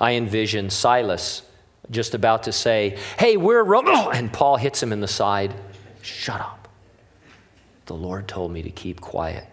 I 0.00 0.12
envision 0.12 0.70
Silas 0.70 1.42
just 1.90 2.14
about 2.14 2.44
to 2.44 2.52
say, 2.52 2.98
Hey, 3.18 3.36
we're 3.36 3.62
Rome. 3.62 3.86
And 4.12 4.32
Paul 4.32 4.56
hits 4.56 4.82
him 4.82 4.92
in 4.92 5.00
the 5.00 5.08
side. 5.08 5.54
Shut 6.02 6.40
up. 6.40 6.68
The 7.86 7.94
Lord 7.94 8.28
told 8.28 8.52
me 8.52 8.62
to 8.62 8.70
keep 8.70 9.00
quiet. 9.00 9.46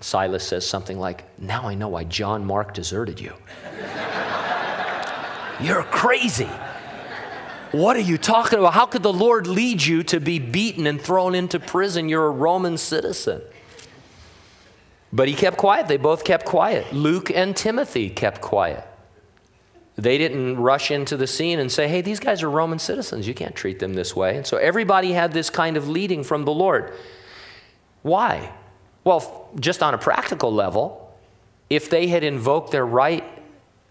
Silas 0.00 0.46
says 0.46 0.66
something 0.66 0.98
like, 0.98 1.24
Now 1.40 1.68
I 1.68 1.74
know 1.74 1.88
why 1.88 2.04
John 2.04 2.44
Mark 2.44 2.74
deserted 2.74 3.20
you. 3.20 3.32
You're 5.60 5.84
crazy. 5.84 6.50
What 7.72 7.96
are 7.96 8.00
you 8.00 8.18
talking 8.18 8.58
about? 8.58 8.74
How 8.74 8.86
could 8.86 9.02
the 9.02 9.12
Lord 9.12 9.46
lead 9.46 9.82
you 9.82 10.02
to 10.04 10.20
be 10.20 10.38
beaten 10.38 10.86
and 10.86 11.00
thrown 11.00 11.34
into 11.34 11.58
prison? 11.58 12.08
You're 12.08 12.26
a 12.26 12.30
Roman 12.30 12.78
citizen. 12.78 13.42
But 15.12 15.28
he 15.28 15.34
kept 15.34 15.56
quiet. 15.56 15.88
They 15.88 15.96
both 15.96 16.24
kept 16.24 16.44
quiet. 16.44 16.92
Luke 16.92 17.30
and 17.30 17.56
Timothy 17.56 18.10
kept 18.10 18.40
quiet. 18.40 18.84
They 19.96 20.18
didn't 20.18 20.58
rush 20.58 20.90
into 20.90 21.16
the 21.16 21.26
scene 21.26 21.58
and 21.58 21.72
say, 21.72 21.88
hey, 21.88 22.02
these 22.02 22.20
guys 22.20 22.42
are 22.42 22.50
Roman 22.50 22.78
citizens. 22.78 23.26
You 23.26 23.32
can't 23.32 23.54
treat 23.54 23.78
them 23.78 23.94
this 23.94 24.14
way. 24.14 24.36
And 24.36 24.46
so 24.46 24.58
everybody 24.58 25.12
had 25.12 25.32
this 25.32 25.48
kind 25.48 25.76
of 25.76 25.88
leading 25.88 26.22
from 26.22 26.44
the 26.44 26.52
Lord. 26.52 26.92
Why? 28.02 28.52
Well, 29.04 29.48
just 29.58 29.82
on 29.82 29.94
a 29.94 29.98
practical 29.98 30.52
level, 30.52 31.16
if 31.70 31.88
they 31.88 32.08
had 32.08 32.22
invoked 32.22 32.72
their 32.72 32.84
right 32.84 33.24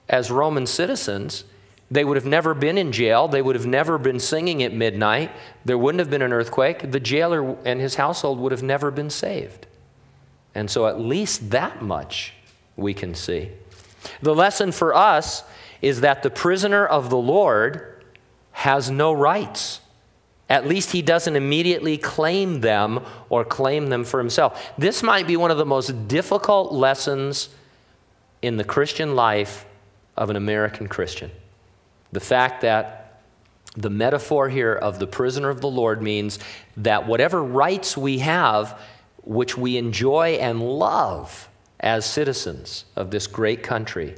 as 0.08 0.30
Roman 0.30 0.68
citizens, 0.68 1.44
they 1.89 2.06
would 2.06 2.18
have 2.18 2.26
never 2.26 2.54
been 2.54 2.78
in 2.78 2.91
jail. 2.91 3.28
They 3.28 3.41
would 3.41 3.56
have 3.56 3.65
never 3.65 3.98
been 3.98 4.20
singing 4.20 4.62
at 4.62 4.74
midnight. 4.74 5.32
There 5.65 5.78
wouldn't 5.78 6.00
have 6.00 6.10
been 6.10 6.22
an 6.22 6.34
earthquake. 6.34 6.91
The 6.91 7.00
jailer 7.00 7.56
and 7.65 7.82
his 7.82 7.96
household 7.96 8.39
would 8.39 8.52
have 8.52 8.63
never 8.63 8.91
been 8.91 9.10
saved. 9.10 9.65
And 10.54 10.70
so, 10.70 10.88
at 10.88 11.00
least 11.00 11.50
that 11.50 11.82
much 11.82 12.34
we 12.76 12.94
can 12.94 13.13
see. 13.13 13.50
The 14.22 14.34
lesson 14.34 14.72
for 14.72 14.96
us 14.96 15.44
is 15.82 16.02
that 16.02 16.24
the 16.24 16.30
prisoner 16.30 16.86
of 16.86 17.10
the 17.10 17.18
Lord 17.18 18.04
has 18.52 18.90
no 18.90 19.12
rights. 19.12 19.82
At 20.50 20.68
least 20.68 20.92
he 20.92 21.02
doesn't 21.02 21.36
immediately 21.36 21.98
claim 21.98 22.62
them 22.62 23.04
or 23.30 23.44
claim 23.44 23.88
them 23.88 24.04
for 24.04 24.20
himself. 24.20 24.72
This 24.78 25.02
might 25.02 25.28
be 25.28 25.38
one 25.38 25.52
of 25.52 25.58
the 25.58 25.66
most 25.66 26.08
difficult 26.08 26.72
lessons 26.72 27.50
in 28.42 28.58
the 28.58 28.64
Christian 28.64 29.16
life 29.16 29.66
of 30.16 30.30
an 30.30 30.36
American 30.36 30.88
Christian. 30.88 31.32
The 32.12 32.20
fact 32.20 32.62
that 32.62 33.22
the 33.76 33.90
metaphor 33.90 34.48
here 34.50 34.74
of 34.74 35.00
the 35.00 35.08
prisoner 35.08 35.50
of 35.50 35.62
the 35.62 35.70
Lord 35.70 36.02
means 36.02 36.40
that 36.78 37.08
whatever 37.08 37.44
rights 37.44 37.98
we 37.98 38.20
have, 38.20 38.80
which 39.24 39.58
we 39.58 39.78
enjoy 39.78 40.36
and 40.36 40.62
love 40.62 41.50
as 41.80 42.06
citizens 42.06 42.86
of 42.96 43.12
this 43.12 43.28
great 43.28 43.64
country, 43.64 44.16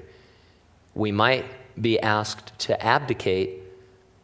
we 0.98 1.12
might 1.12 1.46
be 1.80 2.00
asked 2.00 2.58
to 2.58 2.84
abdicate 2.84 3.62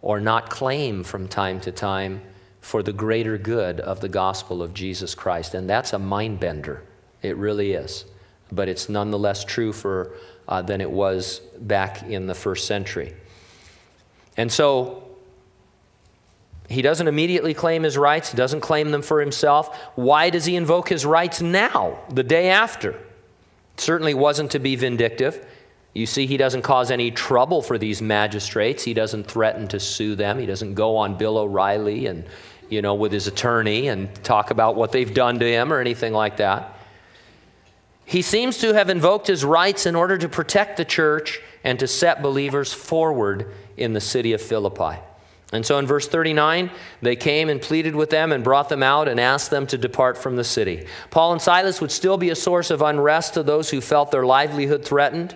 or 0.02 0.20
not 0.20 0.50
claim 0.50 1.04
from 1.04 1.28
time 1.28 1.60
to 1.62 1.72
time 1.72 2.22
for 2.62 2.82
the 2.82 2.92
greater 2.92 3.38
good 3.38 3.80
of 3.80 4.02
the 4.02 4.10
gospel 4.10 4.64
of 4.64 4.74
Jesus 4.74 5.14
Christ. 5.14 5.54
And 5.54 5.70
that's 5.70 5.94
a 5.94 6.00
mind 6.00 6.40
bender. 6.40 6.84
It 7.22 7.38
really 7.38 7.74
is. 7.74 8.06
But 8.52 8.70
it's 8.70 8.90
nonetheless 8.90 9.44
true 9.44 9.72
for 9.72 10.16
uh, 10.48 10.64
than 10.64 10.82
it 10.82 10.90
was 10.90 11.40
back 11.60 12.04
in 12.04 12.26
the 12.26 12.34
first 12.34 12.66
century. 12.66 13.14
And 14.36 14.52
so 14.52 15.04
he 16.70 16.82
doesn't 16.82 17.08
immediately 17.08 17.54
claim 17.54 17.84
his 17.84 17.98
rights, 18.00 18.32
he 18.32 18.38
doesn't 18.38 18.62
claim 18.62 18.90
them 18.90 19.04
for 19.04 19.20
himself. 19.22 19.78
Why 19.96 20.32
does 20.32 20.46
he 20.46 20.56
invoke 20.56 20.90
his 20.90 21.06
rights 21.06 21.40
now, 21.40 22.00
the 22.10 22.24
day 22.24 22.50
after? 22.50 22.92
It 22.92 23.80
certainly 23.80 24.16
wasn't 24.16 24.52
to 24.52 24.60
be 24.60 24.76
vindictive. 24.76 25.46
You 25.94 26.08
see, 26.08 26.26
he 26.26 26.38
doesn't 26.38 26.64
cause 26.64 26.90
any 26.90 27.12
trouble 27.12 27.62
for 27.62 27.78
these 27.78 28.02
magistrates. 28.02 28.84
He 28.84 28.94
doesn't 28.94 29.26
threaten 29.26 29.68
to 29.70 29.80
sue 29.80 30.16
them. 30.16 30.40
He 30.40 30.46
doesn't 30.46 30.74
go 30.74 30.98
on 30.98 31.18
Bill 31.18 31.38
O'Reilly 31.38 32.08
and, 32.08 32.26
you 32.70 32.82
know, 32.82 32.96
with 32.96 33.12
his 33.12 33.28
attorney 33.28 33.88
and 33.90 34.14
talk 34.24 34.50
about 34.50 34.76
what 34.76 34.92
they've 34.92 35.14
done 35.14 35.38
to 35.40 35.46
him 35.46 35.72
or 35.72 35.80
anything 35.80 36.14
like 36.14 36.38
that. 36.38 36.80
He 38.06 38.22
seems 38.22 38.58
to 38.60 38.74
have 38.74 38.90
invoked 38.90 39.28
his 39.28 39.46
rights 39.46 39.86
in 39.86 39.96
order 39.96 40.18
to 40.18 40.28
protect 40.28 40.78
the 40.78 40.86
church 40.86 41.40
and 41.64 41.80
to 41.80 41.88
set 41.88 42.22
believers 42.22 42.74
forward 42.74 43.54
in 43.78 43.94
the 43.94 44.02
city 44.02 44.34
of 44.34 44.42
Philippi. 44.42 45.00
And 45.54 45.64
so 45.64 45.78
in 45.78 45.86
verse 45.86 46.08
39, 46.08 46.72
they 47.04 47.16
came 47.16 47.48
and 47.48 47.62
pleaded 47.62 47.96
with 47.96 48.10
them 48.10 48.32
and 48.32 48.44
brought 48.44 48.70
them 48.70 48.82
out 48.82 49.08
and 49.08 49.20
asked 49.20 49.52
them 49.52 49.68
to 49.68 49.78
depart 49.78 50.18
from 50.18 50.36
the 50.36 50.44
city. 50.44 50.88
Paul 51.12 51.32
and 51.32 51.42
Silas 51.42 51.80
would 51.80 51.92
still 51.92 52.18
be 52.18 52.32
a 52.32 52.36
source 52.36 52.72
of 52.72 52.82
unrest 52.82 53.36
to 53.36 53.44
those 53.44 53.70
who 53.70 53.80
felt 53.80 54.10
their 54.10 54.26
livelihood 54.26 54.84
threatened. 54.84 55.36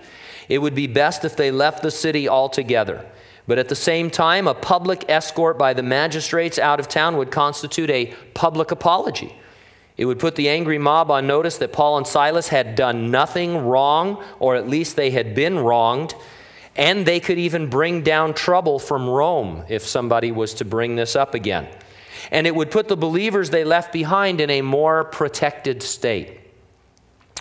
It 0.49 0.59
would 0.59 0.75
be 0.75 0.87
best 0.87 1.25
if 1.25 1.35
they 1.35 1.51
left 1.51 1.83
the 1.83 1.91
city 1.91 2.27
altogether. 2.27 3.05
But 3.47 3.57
at 3.57 3.69
the 3.69 3.75
same 3.75 4.09
time, 4.09 4.47
a 4.47 4.53
public 4.53 5.05
escort 5.09 5.57
by 5.57 5.73
the 5.73 5.83
magistrates 5.83 6.59
out 6.59 6.79
of 6.79 6.87
town 6.87 7.17
would 7.17 7.31
constitute 7.31 7.89
a 7.89 8.13
public 8.33 8.71
apology. 8.71 9.35
It 9.95 10.05
would 10.05 10.19
put 10.19 10.35
the 10.35 10.49
angry 10.49 10.77
mob 10.77 11.09
on 11.09 11.25
notice 11.25 11.57
that 11.57 11.73
Paul 11.73 11.97
and 11.97 12.05
Silas 12.05 12.49
had 12.49 12.75
done 12.75 13.09
nothing 13.09 13.65
wrong, 13.65 14.23
or 14.39 14.55
at 14.55 14.67
least 14.67 14.95
they 14.95 15.11
had 15.11 15.33
been 15.33 15.57
wronged, 15.57 16.13
and 16.75 17.05
they 17.05 17.19
could 17.19 17.39
even 17.39 17.69
bring 17.69 18.03
down 18.03 18.33
trouble 18.33 18.77
from 18.77 19.09
Rome 19.09 19.63
if 19.69 19.83
somebody 19.83 20.31
was 20.31 20.53
to 20.55 20.65
bring 20.65 20.95
this 20.95 21.15
up 21.15 21.33
again. 21.33 21.67
And 22.29 22.45
it 22.45 22.53
would 22.53 22.69
put 22.69 22.89
the 22.89 22.97
believers 22.97 23.49
they 23.49 23.63
left 23.63 23.91
behind 23.91 24.41
in 24.41 24.49
a 24.49 24.61
more 24.61 25.05
protected 25.05 25.81
state. 25.81 26.39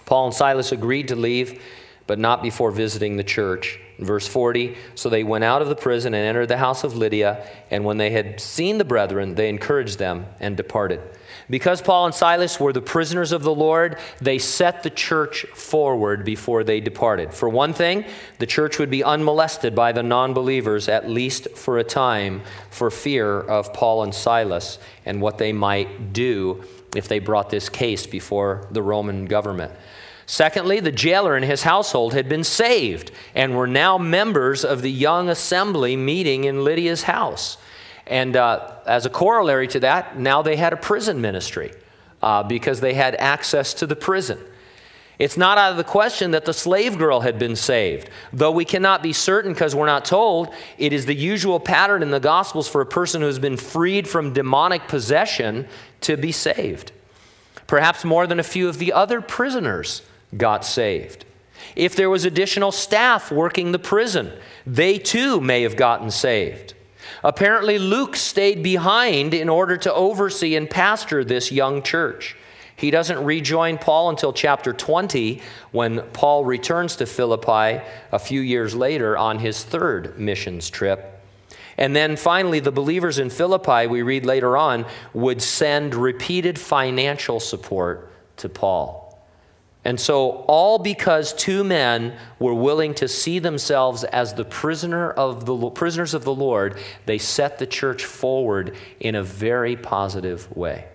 Paul 0.06 0.26
and 0.26 0.34
Silas 0.34 0.72
agreed 0.72 1.08
to 1.08 1.16
leave, 1.16 1.60
but 2.06 2.18
not 2.18 2.42
before 2.42 2.70
visiting 2.70 3.16
the 3.16 3.24
church. 3.24 3.80
verse 3.98 4.28
40 4.28 4.76
So 4.94 5.08
they 5.08 5.24
went 5.24 5.44
out 5.44 5.62
of 5.62 5.68
the 5.68 5.76
prison 5.76 6.14
and 6.14 6.24
entered 6.24 6.48
the 6.48 6.56
house 6.56 6.84
of 6.84 6.96
Lydia, 6.96 7.46
and 7.70 7.84
when 7.84 7.96
they 7.96 8.10
had 8.10 8.40
seen 8.40 8.78
the 8.78 8.84
brethren, 8.84 9.34
they 9.34 9.48
encouraged 9.48 9.98
them 9.98 10.26
and 10.40 10.56
departed. 10.56 11.00
Because 11.48 11.80
Paul 11.80 12.06
and 12.06 12.14
Silas 12.14 12.58
were 12.58 12.72
the 12.72 12.82
prisoners 12.82 13.30
of 13.32 13.42
the 13.42 13.54
Lord, 13.54 13.98
they 14.20 14.38
set 14.38 14.82
the 14.82 14.90
church 14.90 15.46
forward 15.54 16.24
before 16.24 16.64
they 16.64 16.80
departed. 16.80 17.32
For 17.32 17.48
one 17.48 17.72
thing, 17.72 18.04
the 18.38 18.46
church 18.46 18.78
would 18.78 18.90
be 18.90 19.04
unmolested 19.04 19.74
by 19.74 19.92
the 19.92 20.02
non 20.02 20.34
believers, 20.34 20.88
at 20.88 21.08
least 21.08 21.50
for 21.56 21.78
a 21.78 21.84
time, 21.84 22.42
for 22.70 22.90
fear 22.90 23.40
of 23.40 23.72
Paul 23.72 24.02
and 24.02 24.14
Silas 24.14 24.78
and 25.04 25.20
what 25.20 25.38
they 25.38 25.52
might 25.52 26.12
do 26.12 26.64
if 26.96 27.08
they 27.08 27.18
brought 27.18 27.50
this 27.50 27.68
case 27.68 28.06
before 28.06 28.66
the 28.70 28.82
Roman 28.82 29.26
government. 29.26 29.72
Secondly, 30.26 30.80
the 30.80 30.90
jailer 30.90 31.36
and 31.36 31.44
his 31.44 31.62
household 31.62 32.12
had 32.12 32.28
been 32.28 32.42
saved 32.42 33.12
and 33.34 33.56
were 33.56 33.68
now 33.68 33.96
members 33.96 34.64
of 34.64 34.82
the 34.82 34.90
young 34.90 35.28
assembly 35.28 35.96
meeting 35.96 36.44
in 36.44 36.64
Lydia's 36.64 37.04
house. 37.04 37.58
And 38.08 38.36
uh, 38.36 38.72
as 38.86 39.06
a 39.06 39.10
corollary 39.10 39.68
to 39.68 39.80
that, 39.80 40.18
now 40.18 40.42
they 40.42 40.56
had 40.56 40.72
a 40.72 40.76
prison 40.76 41.20
ministry 41.20 41.72
uh, 42.22 42.42
because 42.42 42.80
they 42.80 42.94
had 42.94 43.14
access 43.16 43.72
to 43.74 43.86
the 43.86 43.96
prison. 43.96 44.38
It's 45.18 45.36
not 45.36 45.58
out 45.58 45.70
of 45.70 45.78
the 45.78 45.84
question 45.84 46.32
that 46.32 46.44
the 46.44 46.52
slave 46.52 46.98
girl 46.98 47.20
had 47.20 47.38
been 47.38 47.56
saved. 47.56 48.10
Though 48.32 48.50
we 48.50 48.66
cannot 48.66 49.02
be 49.02 49.12
certain 49.12 49.52
because 49.52 49.74
we're 49.74 49.86
not 49.86 50.04
told, 50.04 50.52
it 50.76 50.92
is 50.92 51.06
the 51.06 51.14
usual 51.14 51.58
pattern 51.58 52.02
in 52.02 52.10
the 52.10 52.20
Gospels 52.20 52.68
for 52.68 52.80
a 52.80 52.86
person 52.86 53.22
who 53.22 53.26
has 53.28 53.38
been 53.38 53.56
freed 53.56 54.06
from 54.06 54.34
demonic 54.34 54.88
possession 54.88 55.68
to 56.02 56.16
be 56.16 56.32
saved. 56.32 56.92
Perhaps 57.66 58.04
more 58.04 58.26
than 58.26 58.38
a 58.38 58.44
few 58.44 58.68
of 58.68 58.78
the 58.78 58.92
other 58.92 59.20
prisoners 59.20 60.02
got 60.36 60.64
saved. 60.64 61.24
If 61.74 61.96
there 61.96 62.10
was 62.10 62.24
additional 62.24 62.72
staff 62.72 63.30
working 63.30 63.72
the 63.72 63.78
prison, 63.78 64.32
they 64.66 64.98
too 64.98 65.40
may 65.40 65.62
have 65.62 65.76
gotten 65.76 66.10
saved. 66.10 66.74
Apparently, 67.22 67.78
Luke 67.78 68.16
stayed 68.16 68.62
behind 68.62 69.34
in 69.34 69.48
order 69.48 69.76
to 69.76 69.92
oversee 69.92 70.54
and 70.54 70.68
pastor 70.68 71.24
this 71.24 71.52
young 71.52 71.82
church. 71.82 72.36
He 72.76 72.90
doesn't 72.90 73.24
rejoin 73.24 73.78
Paul 73.78 74.10
until 74.10 74.32
chapter 74.32 74.72
20 74.72 75.40
when 75.72 76.02
Paul 76.12 76.44
returns 76.44 76.96
to 76.96 77.06
Philippi 77.06 77.82
a 78.12 78.18
few 78.18 78.40
years 78.40 78.74
later 78.74 79.16
on 79.16 79.38
his 79.38 79.64
third 79.64 80.18
missions 80.18 80.68
trip. 80.68 81.12
And 81.78 81.96
then 81.96 82.16
finally, 82.16 82.60
the 82.60 82.72
believers 82.72 83.18
in 83.18 83.30
Philippi, 83.30 83.86
we 83.86 84.02
read 84.02 84.26
later 84.26 84.56
on, 84.56 84.86
would 85.14 85.42
send 85.42 85.94
repeated 85.94 86.58
financial 86.58 87.40
support 87.40 88.10
to 88.38 88.48
Paul. 88.48 89.05
And 89.86 90.00
so, 90.00 90.44
all 90.48 90.80
because 90.80 91.32
two 91.32 91.62
men 91.62 92.16
were 92.40 92.52
willing 92.52 92.92
to 92.94 93.06
see 93.06 93.38
themselves 93.38 94.02
as 94.02 94.34
the 94.34 94.44
prisoner 94.44 95.12
of 95.12 95.46
the 95.46 95.70
prisoners 95.70 96.12
of 96.12 96.24
the 96.24 96.34
Lord, 96.34 96.76
they 97.06 97.18
set 97.18 97.60
the 97.60 97.68
church 97.68 98.04
forward 98.04 98.74
in 98.98 99.14
a 99.14 99.22
very 99.22 99.76
positive 99.76 100.50
way. 100.56 100.86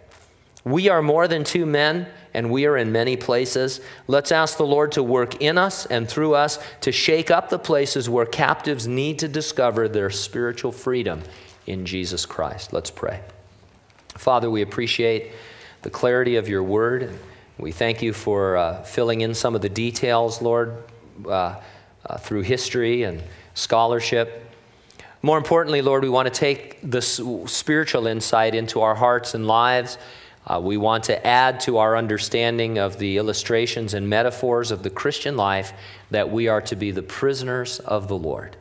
We 0.66 0.90
are 0.90 1.02
more 1.02 1.30
than 1.30 1.46
two 1.46 1.66
men, 1.66 2.06
and 2.34 2.52
we 2.52 2.66
are 2.66 2.76
in 2.76 2.92
many 2.92 3.16
places. 3.16 3.80
Let's 4.08 4.34
ask 4.34 4.58
the 4.58 4.66
Lord 4.66 4.92
to 4.92 5.04
work 5.04 5.42
in 5.42 5.58
us 5.58 5.86
and 5.86 6.06
through 6.06 6.36
us 6.36 6.60
to 6.82 6.92
shake 6.92 7.32
up 7.32 7.50
the 7.50 7.60
places 7.60 8.10
where 8.10 8.26
captives 8.26 8.90
need 8.90 9.20
to 9.20 9.30
discover 9.30 9.88
their 9.88 10.10
spiritual 10.10 10.74
freedom 10.74 11.22
in 11.66 11.86
Jesus 11.86 12.26
Christ. 12.26 12.74
Let's 12.74 12.92
pray. 12.92 13.22
Father, 14.18 14.50
we 14.50 14.62
appreciate 14.62 15.32
the 15.82 15.90
clarity 15.90 16.36
of 16.36 16.50
your 16.50 16.62
word. 16.62 17.18
We 17.62 17.72
thank 17.72 18.02
you 18.02 18.12
for 18.12 18.58
uh, 18.58 18.82
filling 18.82 19.22
in 19.22 19.36
some 19.36 19.56
of 19.56 19.62
the 19.62 19.70
details, 19.70 20.42
Lord, 20.42 20.84
uh, 21.28 21.62
uh, 22.04 22.18
through 22.18 22.42
history 22.42 23.04
and 23.04 23.22
scholarship. 23.54 24.52
More 25.22 25.38
importantly, 25.38 25.84
Lord, 25.84 26.02
we 26.02 26.10
want 26.10 26.26
to 26.26 26.34
take 26.34 26.82
this 26.82 27.22
spiritual 27.46 28.08
insight 28.08 28.56
into 28.56 28.82
our 28.82 28.96
hearts 28.96 29.36
and 29.36 29.46
lives 29.46 29.98
Uh, 30.48 30.60
we 30.60 30.76
want 30.76 31.04
to 31.04 31.28
add 31.28 31.60
to 31.62 31.78
our 31.78 31.96
understanding 31.96 32.80
of 32.80 32.98
the 32.98 33.18
illustrations 33.18 33.94
and 33.94 34.10
metaphors 34.10 34.72
of 34.72 34.82
the 34.82 34.90
Christian 34.90 35.38
life 35.38 35.74
that 36.10 36.32
we 36.32 36.48
are 36.48 36.62
to 36.62 36.76
be 36.76 36.92
the 36.92 37.04
prisoners 37.04 37.80
of 37.80 38.08
the 38.08 38.18
Lord. 38.18 38.58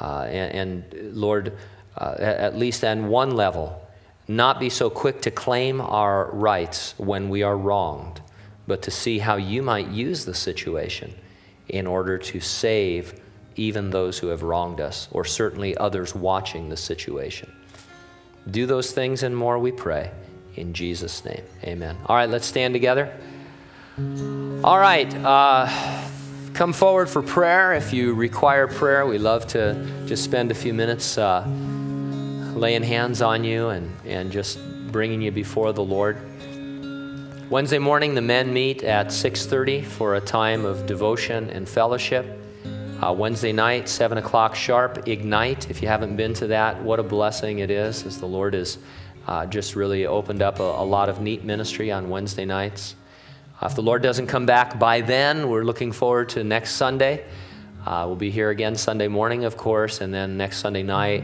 Uh, 0.00 0.22
and, 0.22 0.84
and, 0.84 1.16
Lord, 1.16 1.56
uh, 1.98 2.14
at 2.18 2.56
least 2.56 2.84
on 2.84 3.08
one 3.08 3.36
level, 3.36 3.83
not 4.26 4.58
be 4.58 4.70
so 4.70 4.88
quick 4.88 5.20
to 5.22 5.30
claim 5.30 5.80
our 5.80 6.30
rights 6.32 6.94
when 6.96 7.28
we 7.28 7.42
are 7.42 7.56
wronged, 7.56 8.20
but 8.66 8.82
to 8.82 8.90
see 8.90 9.18
how 9.18 9.36
you 9.36 9.62
might 9.62 9.88
use 9.88 10.24
the 10.24 10.34
situation 10.34 11.14
in 11.68 11.86
order 11.86 12.18
to 12.18 12.40
save 12.40 13.20
even 13.56 13.90
those 13.90 14.18
who 14.18 14.28
have 14.28 14.42
wronged 14.42 14.80
us, 14.80 15.08
or 15.12 15.24
certainly 15.24 15.76
others 15.76 16.14
watching 16.14 16.68
the 16.68 16.76
situation. 16.76 17.52
Do 18.50 18.66
those 18.66 18.92
things 18.92 19.22
and 19.22 19.36
more, 19.36 19.58
we 19.58 19.72
pray. 19.72 20.10
In 20.56 20.72
Jesus' 20.72 21.24
name, 21.24 21.42
amen. 21.62 21.96
All 22.06 22.16
right, 22.16 22.28
let's 22.28 22.46
stand 22.46 22.74
together. 22.74 23.12
All 23.98 24.78
right, 24.78 25.12
uh, 25.14 26.08
come 26.52 26.72
forward 26.72 27.08
for 27.08 27.22
prayer. 27.22 27.74
If 27.74 27.92
you 27.92 28.14
require 28.14 28.66
prayer, 28.66 29.06
we 29.06 29.18
love 29.18 29.46
to 29.48 29.74
just 30.06 30.24
spend 30.24 30.50
a 30.50 30.54
few 30.54 30.74
minutes 30.74 31.16
uh, 31.18 31.46
laying 32.54 32.82
hands 32.82 33.20
on 33.20 33.44
you 33.44 33.68
and, 33.68 33.94
and 34.06 34.30
just 34.30 34.58
bringing 34.92 35.20
you 35.20 35.32
before 35.32 35.72
the 35.72 35.82
Lord. 35.82 36.18
Wednesday 37.50 37.78
morning, 37.78 38.14
the 38.14 38.22
men 38.22 38.52
meet 38.52 38.82
at 38.82 39.08
6:30 39.08 39.84
for 39.84 40.14
a 40.14 40.20
time 40.20 40.64
of 40.64 40.86
devotion 40.86 41.50
and 41.50 41.68
fellowship. 41.68 42.40
Uh, 43.02 43.12
Wednesday 43.12 43.52
night, 43.52 43.88
7 43.88 44.16
o'clock 44.18 44.54
sharp, 44.54 45.06
Ignite. 45.08 45.68
If 45.68 45.82
you 45.82 45.88
haven't 45.88 46.16
been 46.16 46.32
to 46.34 46.46
that, 46.46 46.82
what 46.82 47.00
a 47.00 47.02
blessing 47.02 47.58
it 47.58 47.70
is 47.70 48.06
as 48.06 48.18
the 48.18 48.26
Lord 48.26 48.54
has 48.54 48.78
uh, 49.26 49.46
just 49.46 49.76
really 49.76 50.06
opened 50.06 50.42
up 50.42 50.60
a, 50.60 50.62
a, 50.62 50.84
lot 50.84 51.08
of 51.08 51.20
neat 51.20 51.44
ministry 51.44 51.90
on 51.90 52.08
Wednesday 52.08 52.44
nights. 52.44 52.94
Uh, 53.60 53.66
if 53.66 53.74
the 53.74 53.82
Lord 53.82 54.02
doesn't 54.02 54.26
come 54.26 54.46
back 54.46 54.78
by 54.78 55.00
then, 55.00 55.48
we're 55.48 55.64
looking 55.64 55.92
forward 55.92 56.28
to 56.30 56.44
next 56.44 56.72
Sunday. 56.72 57.24
Uh, 57.86 58.04
we'll 58.06 58.16
be 58.16 58.30
here 58.30 58.50
again 58.50 58.74
Sunday 58.74 59.08
morning, 59.08 59.44
of 59.44 59.56
course, 59.56 60.00
and 60.00 60.12
then 60.12 60.36
next 60.38 60.58
Sunday 60.58 60.82
night, 60.82 61.22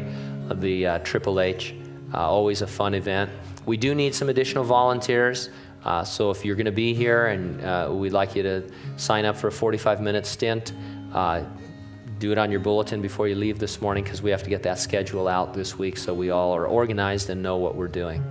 the 0.55 0.87
uh, 0.87 0.99
Triple 1.01 1.41
H. 1.41 1.75
Uh, 2.13 2.19
always 2.19 2.63
a 2.63 2.67
fun 2.67 2.95
event. 2.95 3.31
We 3.67 3.77
do 3.77 3.95
need 3.95 4.15
some 4.15 4.29
additional 4.29 4.65
volunteers. 4.65 5.51
Uh, 5.85 6.05
so 6.05 6.31
if 6.31 6.45
you're 6.45 6.57
going 6.57 6.67
to 6.67 6.73
be 6.73 6.93
here 6.93 7.29
and 7.29 7.63
uh, 7.65 7.89
we'd 7.91 8.13
like 8.13 8.35
you 8.35 8.43
to 8.43 8.71
sign 8.97 9.25
up 9.25 9.37
for 9.37 9.49
a 9.49 9.53
45 9.53 10.01
minute 10.01 10.27
stint, 10.27 10.73
uh, 11.15 11.43
do 12.19 12.33
it 12.33 12.39
on 12.39 12.51
your 12.51 12.61
bulletin 12.61 13.01
before 13.01 13.29
you 13.29 13.35
leave 13.35 13.59
this 13.59 13.81
morning 13.81 14.05
because 14.05 14.21
we 14.21 14.31
have 14.31 14.43
to 14.43 14.51
get 14.51 14.63
that 14.63 14.79
schedule 14.79 15.27
out 15.27 15.55
this 15.55 15.79
week 15.79 15.97
so 15.97 16.13
we 16.13 16.31
all 16.31 16.53
are 16.53 16.67
organized 16.67 17.31
and 17.31 17.43
know 17.43 17.57
what 17.57 17.77
we're 17.77 17.89
doing. 17.89 18.23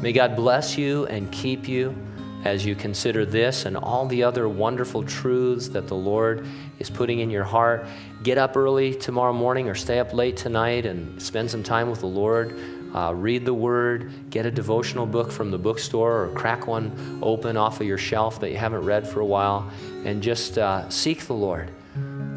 May 0.00 0.12
God 0.12 0.36
bless 0.36 0.78
you 0.78 1.06
and 1.06 1.30
keep 1.32 1.66
you 1.66 1.96
as 2.44 2.64
you 2.64 2.74
consider 2.74 3.24
this 3.24 3.64
and 3.64 3.76
all 3.76 4.06
the 4.06 4.22
other 4.22 4.48
wonderful 4.48 5.02
truths 5.02 5.68
that 5.68 5.88
the 5.88 5.94
Lord 5.94 6.46
is 6.78 6.90
putting 6.90 7.20
in 7.20 7.30
your 7.30 7.44
heart. 7.44 7.86
Get 8.24 8.38
up 8.38 8.56
early 8.56 8.94
tomorrow 8.94 9.34
morning 9.34 9.68
or 9.68 9.74
stay 9.74 9.98
up 9.98 10.14
late 10.14 10.38
tonight 10.38 10.86
and 10.86 11.20
spend 11.20 11.50
some 11.50 11.62
time 11.62 11.90
with 11.90 12.00
the 12.00 12.06
Lord. 12.06 12.58
Uh, 12.94 13.12
read 13.14 13.44
the 13.44 13.52
Word, 13.52 14.30
get 14.30 14.46
a 14.46 14.50
devotional 14.50 15.04
book 15.04 15.30
from 15.30 15.50
the 15.50 15.58
bookstore, 15.58 16.24
or 16.24 16.28
crack 16.28 16.66
one 16.66 17.18
open 17.22 17.58
off 17.58 17.82
of 17.82 17.86
your 17.86 17.98
shelf 17.98 18.40
that 18.40 18.50
you 18.50 18.56
haven't 18.56 18.82
read 18.82 19.06
for 19.06 19.20
a 19.20 19.26
while, 19.26 19.70
and 20.06 20.22
just 20.22 20.56
uh, 20.56 20.88
seek 20.88 21.26
the 21.26 21.34
Lord. 21.34 21.70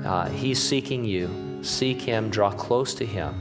Uh, 0.03 0.27
he's 0.27 0.61
seeking 0.61 1.05
you. 1.05 1.59
Seek 1.61 2.01
Him, 2.01 2.29
draw 2.29 2.51
close 2.51 2.93
to 2.95 3.05
Him, 3.05 3.39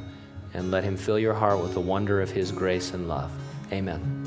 and 0.54 0.70
let 0.70 0.84
Him 0.84 0.96
fill 0.96 1.18
your 1.18 1.34
heart 1.34 1.60
with 1.60 1.74
the 1.74 1.80
wonder 1.80 2.20
of 2.20 2.30
His 2.30 2.52
grace 2.52 2.92
and 2.92 3.08
love. 3.08 3.32
Amen. 3.72 4.25